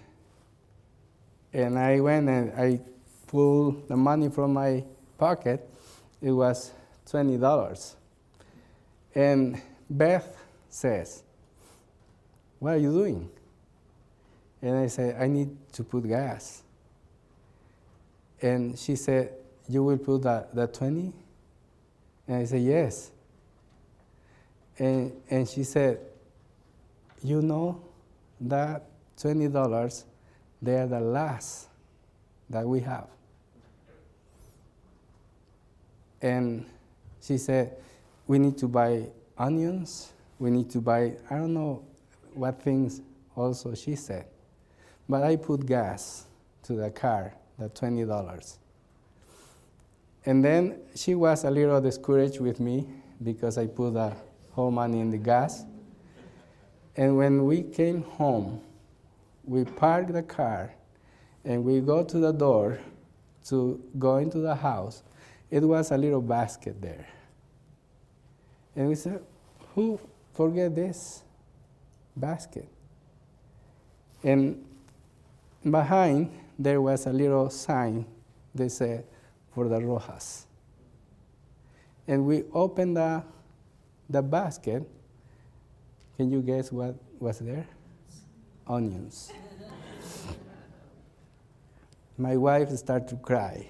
and 1.54 1.80
I 1.80 2.00
went 2.00 2.30
and 2.30 2.52
I 2.60 2.80
pulled 3.28 3.88
the 3.88 3.98
money 3.98 4.30
from 4.30 4.54
my 4.54 4.84
pocket. 5.22 5.69
It 6.19 6.32
was 6.32 6.72
$20. 7.05 7.95
And 9.13 9.61
Beth 9.88 10.36
says, 10.67 11.22
What 12.57 12.74
are 12.74 12.78
you 12.78 12.91
doing? 12.91 13.30
And 14.63 14.78
I 14.78 14.88
said, 14.88 15.22
I 15.22 15.28
need 15.28 15.55
to 15.74 15.84
put 15.84 16.07
gas. 16.07 16.63
And 18.41 18.78
she 18.78 18.95
said, 18.95 19.34
You 19.69 19.84
will 19.84 19.99
put 19.99 20.24
that, 20.24 20.55
the 20.55 20.65
20? 20.65 21.13
And 22.28 22.38
I 22.38 22.45
said, 22.45 22.61
Yes. 22.61 23.11
And, 24.80 25.13
and 25.30 25.47
she 25.47 25.63
said, 25.63 25.99
You 27.22 27.43
know 27.43 27.80
that 28.39 28.88
$20, 29.19 30.03
they 30.63 30.78
are 30.78 30.88
the 30.88 30.99
last 30.99 31.67
that 32.49 32.65
we 32.65 32.80
have. 32.80 33.07
And 36.22 36.65
she 37.22 37.38
said, 37.38 37.78
We 38.28 38.39
need 38.39 38.57
to 38.59 38.67
buy 38.67 39.07
onions. 39.38 40.13
We 40.39 40.49
need 40.49 40.69
to 40.72 40.82
buy, 40.82 41.13
I 41.30 41.36
don't 41.36 41.53
know 41.53 41.84
what 42.34 42.61
things 42.61 43.01
also 43.36 43.76
she 43.76 43.95
said. 43.95 44.26
But 45.07 45.24
I 45.24 45.36
put 45.36 45.65
gas 45.65 46.26
to 46.63 46.74
the 46.74 46.89
car, 46.89 47.34
the 47.59 47.69
$20. 47.69 48.57
And 50.26 50.43
then 50.43 50.80
she 50.95 51.15
was 51.15 51.43
a 51.43 51.51
little 51.51 51.82
discouraged 51.82 52.39
with 52.39 52.59
me 52.59 52.88
because 53.24 53.57
I 53.57 53.67
put 53.67 53.93
the 53.93 54.13
whole 54.51 54.72
money 54.72 54.99
in 54.99 55.09
the 55.09 55.17
gas. 55.17 55.63
And 56.95 57.17
when 57.17 57.45
we 57.45 57.63
came 57.63 58.03
home, 58.03 58.61
we 59.43 59.63
parked 59.63 60.13
the 60.13 60.24
car 60.24 60.74
and 61.43 61.63
we 61.63 61.82
go 61.82 62.03
to 62.03 62.19
the 62.19 62.32
door 62.32 62.80
to 63.45 63.82
go 63.97 64.17
into 64.17 64.39
the 64.39 64.55
house. 64.55 65.01
It 65.52 65.64
was 65.64 65.91
a 65.91 65.97
little 65.97 66.22
basket 66.22 66.82
there. 66.82 67.06
And 68.74 68.88
we 68.88 68.95
said, 68.95 69.22
Who 69.76 69.99
forget 70.34 70.74
this 70.74 71.24
basket? 72.16 72.70
And 74.24 74.64
behind 75.70 76.32
there 76.58 76.82
was 76.82 77.06
a 77.06 77.12
little 77.12 77.49
sign 77.49 78.06
they 78.56 78.70
said 78.70 79.04
for 79.54 79.68
the 79.68 79.82
Rojas. 79.82 80.47
And 82.08 82.26
we 82.26 82.43
opened 82.54 82.95
the, 82.95 83.22
the 84.10 84.22
basket. 84.22 84.84
Can 86.16 86.32
you 86.32 86.41
guess 86.41 86.72
what 86.72 86.95
was 87.20 87.39
there? 87.39 87.68
Onions. 88.68 89.34
My 92.18 92.38
wife 92.38 92.70
started 92.70 93.10
to 93.10 93.16
cry. 93.18 93.68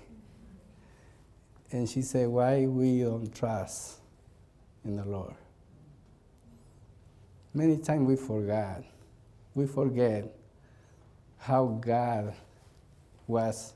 And 1.72 1.88
she 1.88 2.02
said, 2.02 2.28
Why 2.28 2.66
we 2.66 3.02
don't 3.02 3.34
trust 3.34 4.00
in 4.84 4.98
the 4.98 5.06
Lord? 5.06 5.34
Many 7.54 7.78
times 7.78 8.08
we 8.08 8.16
forget. 8.16 8.84
We 9.56 9.66
forget 9.68 10.34
how 11.38 11.66
God 11.82 12.34
was 13.28 13.74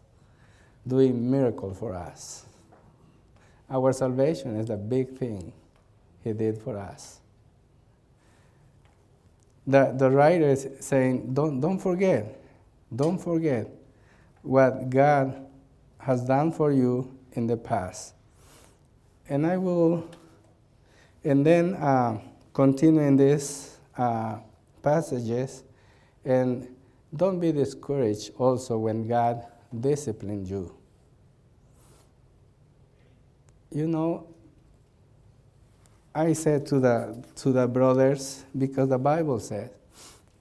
doing 0.88 1.30
miracle 1.30 1.74
for 1.74 1.94
us. 1.94 2.46
Our 3.70 3.92
salvation 3.94 4.58
is 4.60 4.68
the 4.68 4.78
big 4.78 5.18
thing 5.18 5.52
He 6.24 6.34
did 6.34 6.58
for 6.58 6.78
us. 6.78 7.20
The, 9.68 9.94
the 9.98 10.12
writer 10.12 10.50
is 10.50 10.68
saying, 10.80 11.34
don't, 11.34 11.60
don't 11.60 11.80
forget, 11.80 12.40
don't 12.96 13.18
forget 13.18 13.68
what 14.44 14.90
God 14.92 15.44
has 15.98 16.22
done 16.22 16.52
for 16.52 16.72
you 16.72 17.15
in 17.36 17.48
the 17.48 17.58
past. 17.58 18.14
And 19.30 19.46
I 19.46 19.58
will, 19.58 20.10
and 21.24 21.46
then 21.46 21.76
uh, 21.76 22.20
continue 22.54 23.02
in 23.02 23.16
these 23.16 23.78
uh, 23.98 24.38
passages, 24.82 25.64
and 26.24 26.68
don't 27.16 27.40
be 27.40 27.52
discouraged 27.52 28.32
also 28.38 28.78
when 28.78 29.08
God 29.08 29.46
disciplines 29.80 30.50
you. 30.50 30.76
You 33.72 33.88
know, 33.88 34.28
I 36.14 36.34
said 36.34 36.66
to 36.68 36.80
the, 36.80 37.24
to 37.38 37.52
the 37.52 37.68
brothers, 37.68 38.46
because 38.58 38.90
the 38.90 38.98
Bible 38.98 39.40
says, 39.40 39.70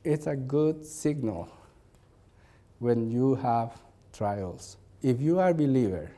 it's 0.05 0.27
a 0.27 0.37
good 0.37 0.85
signal 0.87 1.49
when 2.79 3.11
you 3.11 3.35
have 3.37 3.81
trials. 4.13 4.77
If 5.03 5.21
you 5.21 5.41
are 5.41 5.51
a 5.51 5.55
believer, 5.55 6.11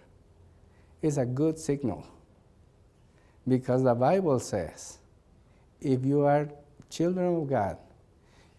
it's 1.03 1.17
a 1.17 1.25
good 1.25 1.59
signal. 1.59 2.07
Because 3.47 3.83
the 3.83 3.95
Bible 3.95 4.41
says, 4.41 4.99
if 5.81 6.05
you 6.05 6.23
are 6.23 6.49
children 6.91 7.37
of 7.37 7.49
God, 7.49 7.77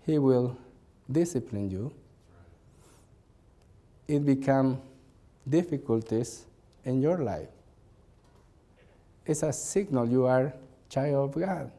He 0.05 0.17
will 0.17 0.57
discipline 1.11 1.69
you. 1.69 1.93
It 4.07 4.25
become 4.25 4.81
difficulties 5.47 6.45
in 6.85 7.01
your 7.01 7.17
life. 7.17 7.49
It's 9.25 9.43
a 9.43 9.51
signal 9.51 10.07
you 10.07 10.25
are 10.25 10.53
child 10.89 11.35
of 11.35 11.41
God. 11.41 11.71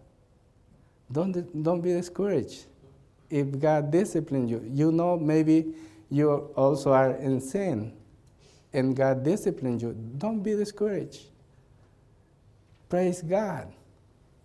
Don't, 1.11 1.63
don't 1.63 1.81
be 1.81 1.93
discouraged. 1.93 2.67
If 3.31 3.59
God 3.59 3.91
disciplines 3.91 4.51
you, 4.51 4.63
you 4.71 4.93
know 4.93 5.17
maybe 5.17 5.75
you 6.11 6.31
also 6.57 6.93
are 6.93 7.13
in 7.13 7.41
sin 7.41 7.93
and 8.73 8.97
God 8.97 9.25
disciplines 9.25 9.83
you. 9.83 9.97
Don't 10.19 10.41
be 10.41 10.55
discouraged. 10.55 11.23
Praise 12.89 13.23
God. 13.23 13.73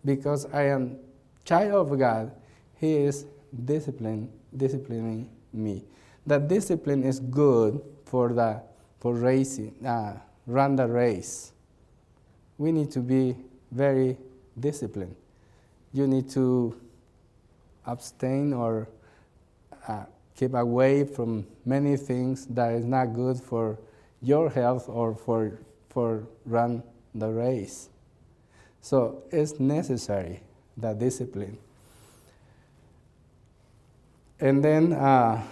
Because 0.05 0.45
I 0.53 0.63
am 0.63 0.97
child 1.45 1.91
of 1.91 1.99
God, 1.99 2.31
He 2.79 2.95
is 2.95 3.25
discipline, 3.65 4.29
disciplining 4.55 5.29
me. 5.51 5.83
That 6.25 6.47
discipline 6.47 7.03
is 7.03 7.19
good 7.19 7.81
for 8.05 8.33
the 8.33 8.61
for 8.99 9.13
racing, 9.13 9.75
uh, 9.85 10.13
run 10.47 10.77
the 10.77 10.87
race. 10.87 11.51
We 12.57 12.71
need 12.71 12.89
to 12.91 13.01
be 13.01 13.35
very 13.69 14.17
disciplined. 14.57 15.17
You 15.91 16.07
need 16.07 16.29
to 16.29 16.79
abstain 17.85 18.53
or 18.53 18.87
uh, 19.89 20.05
keep 20.37 20.53
away 20.53 21.03
from 21.03 21.45
many 21.65 21.97
things 21.97 22.45
that 22.47 22.71
is 22.71 22.85
not 22.85 23.07
good 23.07 23.41
for 23.41 23.77
your 24.23 24.49
health 24.49 24.89
or 24.89 25.13
for 25.13 25.59
for 25.89 26.23
run 26.45 26.81
the 27.13 27.29
race. 27.29 27.89
So 28.81 29.23
it's 29.31 29.59
necessary 29.59 30.41
that 30.77 30.97
discipline. 30.97 31.57
And 34.39 34.63
then 34.63 34.93
uh, 34.93 35.43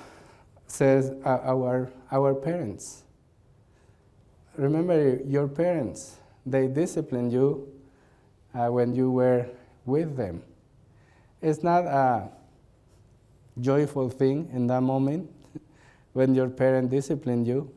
says 0.67 1.11
uh, 1.23 1.39
our, 1.43 1.91
our 2.11 2.33
parents. 2.33 3.03
Remember 4.57 5.19
your 5.25 5.47
parents, 5.47 6.17
they 6.45 6.67
disciplined 6.67 7.31
you 7.31 7.71
uh, 8.53 8.67
when 8.67 8.93
you 8.95 9.11
were 9.11 9.45
with 9.85 10.17
them. 10.17 10.43
It's 11.41 11.63
not 11.63 11.85
a 11.85 12.29
joyful 13.59 14.09
thing 14.09 14.49
in 14.51 14.67
that 14.67 14.81
moment 14.81 15.29
when 16.13 16.35
your 16.35 16.49
parent 16.49 16.89
disciplined 16.89 17.47
you 17.47 17.71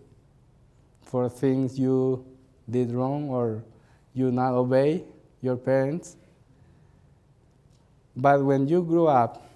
for 1.14 1.28
things 1.28 1.78
you 1.78 2.26
did 2.68 2.90
wrong 2.90 3.30
or 3.30 3.62
you 4.14 4.32
not 4.32 4.52
obey 4.52 5.04
your 5.42 5.56
parents. 5.56 6.16
But 8.16 8.42
when 8.44 8.66
you 8.66 8.82
grew 8.82 9.06
up, 9.06 9.48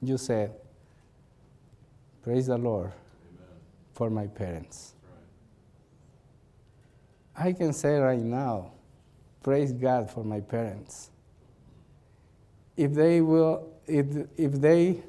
you 0.00 0.16
said, 0.16 0.54
Praise 2.22 2.46
the 2.46 2.56
Lord 2.56 2.92
Amen. 2.92 3.48
for 3.94 4.08
my 4.08 4.28
parents. 4.28 4.94
Right. 7.34 7.48
I 7.48 7.52
can 7.52 7.72
say 7.72 7.96
right 7.96 8.20
now, 8.20 8.70
praise 9.42 9.72
God 9.72 10.08
for 10.08 10.22
my 10.22 10.38
parents. 10.38 11.10
If 12.76 12.94
they 12.94 13.20
will, 13.22 13.72
if, 13.88 14.06
if 14.36 14.52
they 14.52 15.02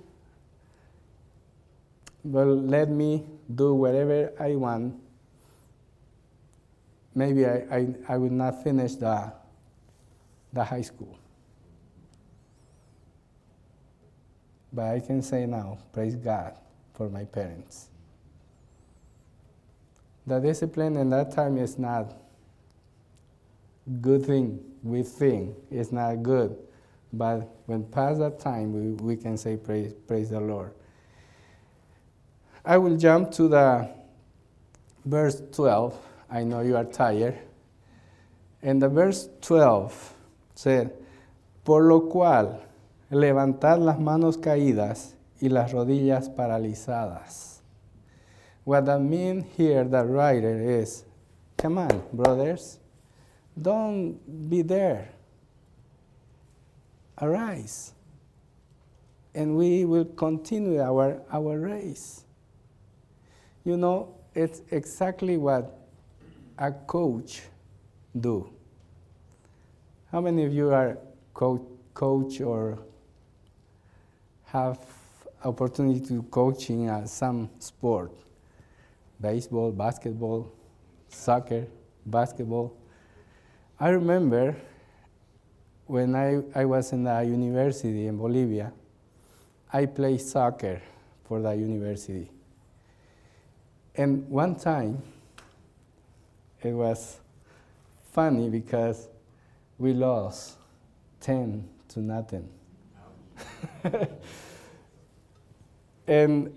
will 2.23 2.59
let 2.59 2.89
me 2.89 3.36
do 3.53 3.73
whatever 3.73 4.33
I 4.39 4.55
want, 4.55 4.95
maybe 7.15 7.45
I, 7.45 7.65
I, 7.71 7.87
I 8.09 8.17
will 8.17 8.31
not 8.31 8.63
finish 8.63 8.95
the, 8.95 9.31
the 10.53 10.63
high 10.63 10.81
school. 10.81 11.17
But 14.71 14.85
I 14.85 14.99
can 14.99 15.21
say 15.21 15.45
now, 15.45 15.79
praise 15.93 16.15
God 16.15 16.57
for 16.93 17.09
my 17.09 17.23
parents. 17.23 17.89
The 20.25 20.39
discipline 20.39 20.97
in 20.97 21.09
that 21.11 21.31
time 21.31 21.57
is 21.57 21.79
not 21.79 22.13
good 24.01 24.25
thing 24.25 24.59
we 24.83 25.03
think 25.03 25.55
it's 25.71 25.91
not 25.91 26.23
good. 26.23 26.57
But 27.13 27.49
when 27.65 27.83
past 27.85 28.19
that 28.19 28.39
time, 28.39 28.73
we, 28.73 29.15
we 29.15 29.15
can 29.15 29.37
say 29.37 29.57
praise, 29.57 29.93
praise 30.07 30.29
the 30.29 30.39
Lord. 30.39 30.73
I 32.67 32.77
will 32.77 32.97
jump 32.97 33.31
to 33.31 33.47
the 33.47 33.89
verse 35.05 35.41
12. 35.53 35.97
I 36.29 36.43
know 36.43 36.59
you 36.59 36.75
are 36.75 36.83
tired. 36.83 37.37
And 38.61 38.81
the 38.81 38.89
verse 38.89 39.29
12 39.41 40.13
said, 40.53 40.91
Por 41.63 41.83
lo 41.83 42.01
cual, 42.01 42.59
levantad 43.09 43.79
las 43.79 43.97
manos 43.99 44.37
caídas 44.37 45.13
y 45.41 45.47
las 45.47 45.71
rodillas 45.71 46.29
paralizadas. 46.29 47.57
what 48.67 48.89
I 48.89 48.97
mean 48.97 49.45
here, 49.55 49.85
the 49.85 50.03
writer 50.03 50.61
is 50.81 51.05
come 51.55 51.77
on, 51.77 52.03
brothers, 52.11 52.79
don't 53.59 54.19
be 54.49 54.61
there. 54.61 55.07
Arise. 57.21 57.93
And 59.33 59.55
we 59.55 59.85
will 59.85 60.03
continue 60.03 60.81
our, 60.81 61.21
our 61.31 61.57
race. 61.57 62.25
You 63.67 63.75
know, 63.75 64.15
it's 64.33 64.61
exactly 64.71 65.35
what 65.35 65.77
a 66.57 66.71
coach 66.71 67.41
do. 68.17 68.49
How 70.09 70.21
many 70.21 70.45
of 70.45 70.53
you 70.53 70.69
are 70.69 70.97
co- 71.33 71.67
coach 71.93 72.39
or 72.39 72.79
have 74.45 74.79
opportunity 75.43 75.99
to 76.07 76.23
coaching 76.31 76.89
uh, 76.89 77.05
some 77.07 77.49
sport? 77.59 78.13
Baseball, 79.19 79.73
basketball, 79.73 80.49
soccer, 81.09 81.67
basketball. 82.05 82.73
I 83.81 83.89
remember 83.89 84.55
when 85.87 86.15
I, 86.15 86.39
I 86.55 86.63
was 86.63 86.93
in 86.93 87.03
the 87.03 87.21
university 87.21 88.07
in 88.07 88.17
Bolivia, 88.17 88.71
I 89.73 89.87
played 89.87 90.21
soccer 90.21 90.81
for 91.25 91.41
the 91.41 91.53
university. 91.53 92.31
And 93.97 94.29
one 94.29 94.55
time, 94.55 95.01
it 96.61 96.71
was 96.71 97.19
funny 98.11 98.47
because 98.47 99.09
we 99.79 99.93
lost 99.93 100.57
10 101.21 101.67
to 101.89 101.99
nothing. 101.99 102.47
and 106.07 106.53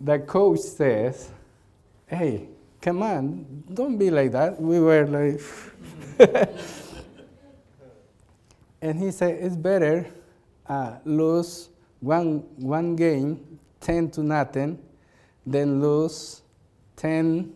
the 0.00 0.18
coach 0.20 0.60
says, 0.60 1.30
Hey, 2.06 2.48
come 2.80 3.02
on, 3.02 3.64
don't 3.72 3.98
be 3.98 4.10
like 4.10 4.30
that. 4.32 4.60
We 4.60 4.78
were 4.78 5.06
like, 5.06 5.40
and 8.80 8.98
he 8.98 9.10
said, 9.10 9.38
It's 9.40 9.56
better 9.56 10.06
uh, 10.68 10.98
lose 11.04 11.70
one, 11.98 12.44
one 12.56 12.94
game 12.94 13.58
10 13.80 14.10
to 14.12 14.22
nothing 14.22 14.78
than 15.44 15.82
lose 15.82 16.42
10 17.04 17.52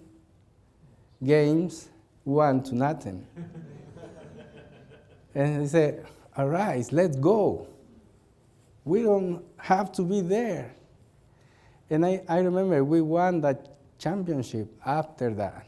games 1.24 1.88
1 2.24 2.62
to 2.64 2.74
nothing. 2.74 3.26
and 5.34 5.62
he 5.62 5.66
said, 5.66 6.06
Arise, 6.36 6.92
let's 6.92 7.16
go. 7.16 7.66
We 8.84 9.04
don't 9.04 9.42
have 9.56 9.90
to 9.92 10.02
be 10.02 10.20
there. 10.20 10.74
And 11.88 12.04
I, 12.04 12.22
I 12.28 12.40
remember 12.40 12.84
we 12.84 13.00
won 13.00 13.40
that 13.40 13.78
championship 13.98 14.68
after 14.84 15.32
that. 15.36 15.66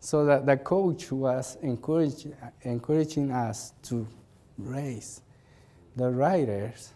So 0.00 0.24
that 0.24 0.46
the 0.46 0.56
coach 0.56 1.12
was 1.12 1.58
encourage, 1.62 2.26
encouraging 2.62 3.30
us 3.30 3.72
to 3.84 4.04
race. 4.56 5.20
The 5.94 6.10
writers 6.10 6.90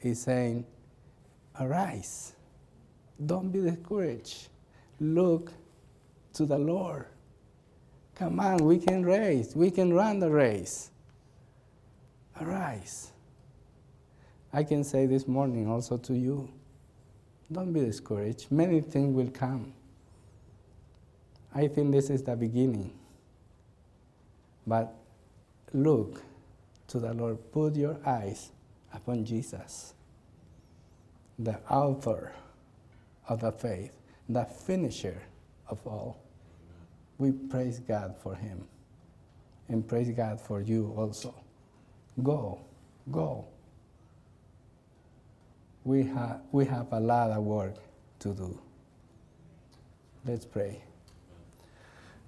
is 0.00 0.20
saying, 0.20 0.66
arise. 1.60 2.32
Don't 3.24 3.50
be 3.50 3.60
discouraged. 3.60 4.48
Look 5.00 5.52
to 6.34 6.46
the 6.46 6.58
Lord. 6.58 7.06
Come 8.14 8.40
on, 8.40 8.58
we 8.58 8.78
can 8.78 9.04
race. 9.04 9.54
We 9.54 9.70
can 9.70 9.92
run 9.92 10.18
the 10.18 10.30
race. 10.30 10.90
Arise. 12.40 13.12
I 14.52 14.64
can 14.64 14.84
say 14.84 15.06
this 15.06 15.28
morning 15.28 15.68
also 15.68 15.96
to 15.98 16.14
you 16.14 16.50
don't 17.52 17.72
be 17.72 17.80
discouraged. 17.80 18.50
Many 18.50 18.80
things 18.80 19.14
will 19.14 19.30
come. 19.30 19.72
I 21.54 21.66
think 21.66 21.90
this 21.92 22.10
is 22.10 22.22
the 22.22 22.36
beginning. 22.36 22.92
But 24.66 24.94
look 25.72 26.22
to 26.88 27.00
the 27.00 27.12
Lord. 27.12 27.38
Put 27.52 27.74
your 27.74 27.98
eyes 28.06 28.52
upon 28.92 29.24
Jesus, 29.24 29.94
the 31.38 31.58
author 31.68 32.32
of 33.30 33.40
the 33.40 33.52
faith, 33.52 33.96
the 34.28 34.44
finisher 34.44 35.22
of 35.68 35.86
all. 35.86 36.20
We 37.16 37.32
praise 37.32 37.80
God 37.80 38.14
for 38.22 38.34
him 38.34 38.66
and 39.68 39.88
praise 39.88 40.10
God 40.10 40.38
for 40.38 40.60
you 40.60 40.92
also. 40.98 41.34
Go, 42.22 42.60
go 43.10 43.46
we, 45.84 46.02
ha- 46.04 46.38
we 46.52 46.66
have 46.66 46.92
a 46.92 47.00
lot 47.00 47.30
of 47.30 47.42
work 47.42 47.74
to 48.20 48.34
do. 48.34 48.58
Let's 50.26 50.44
pray. 50.44 50.82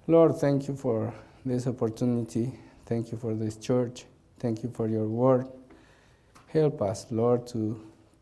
Lord, 0.07 0.35
thank 0.37 0.67
you 0.67 0.75
for 0.75 1.13
this 1.45 1.67
opportunity. 1.67 2.59
Thank 2.85 3.11
you 3.11 3.17
for 3.17 3.33
this 3.35 3.55
church. 3.57 4.05
Thank 4.39 4.63
you 4.63 4.71
for 4.73 4.87
your 4.87 5.07
word. 5.07 5.47
Help 6.47 6.81
us, 6.81 7.05
Lord, 7.11 7.47
to 7.47 7.79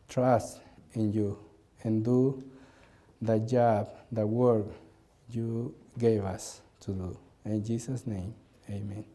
trust 0.09 0.59
in 0.93 1.11
you 1.13 1.39
and 1.83 2.03
do 2.03 2.43
the 3.21 3.39
job, 3.39 3.89
the 4.11 4.25
work 4.25 4.65
you 5.29 5.73
gave 5.97 6.23
us 6.23 6.61
to 6.81 6.91
do. 6.91 7.17
In 7.45 7.63
Jesus' 7.63 8.07
name, 8.07 8.33
amen. 8.69 9.05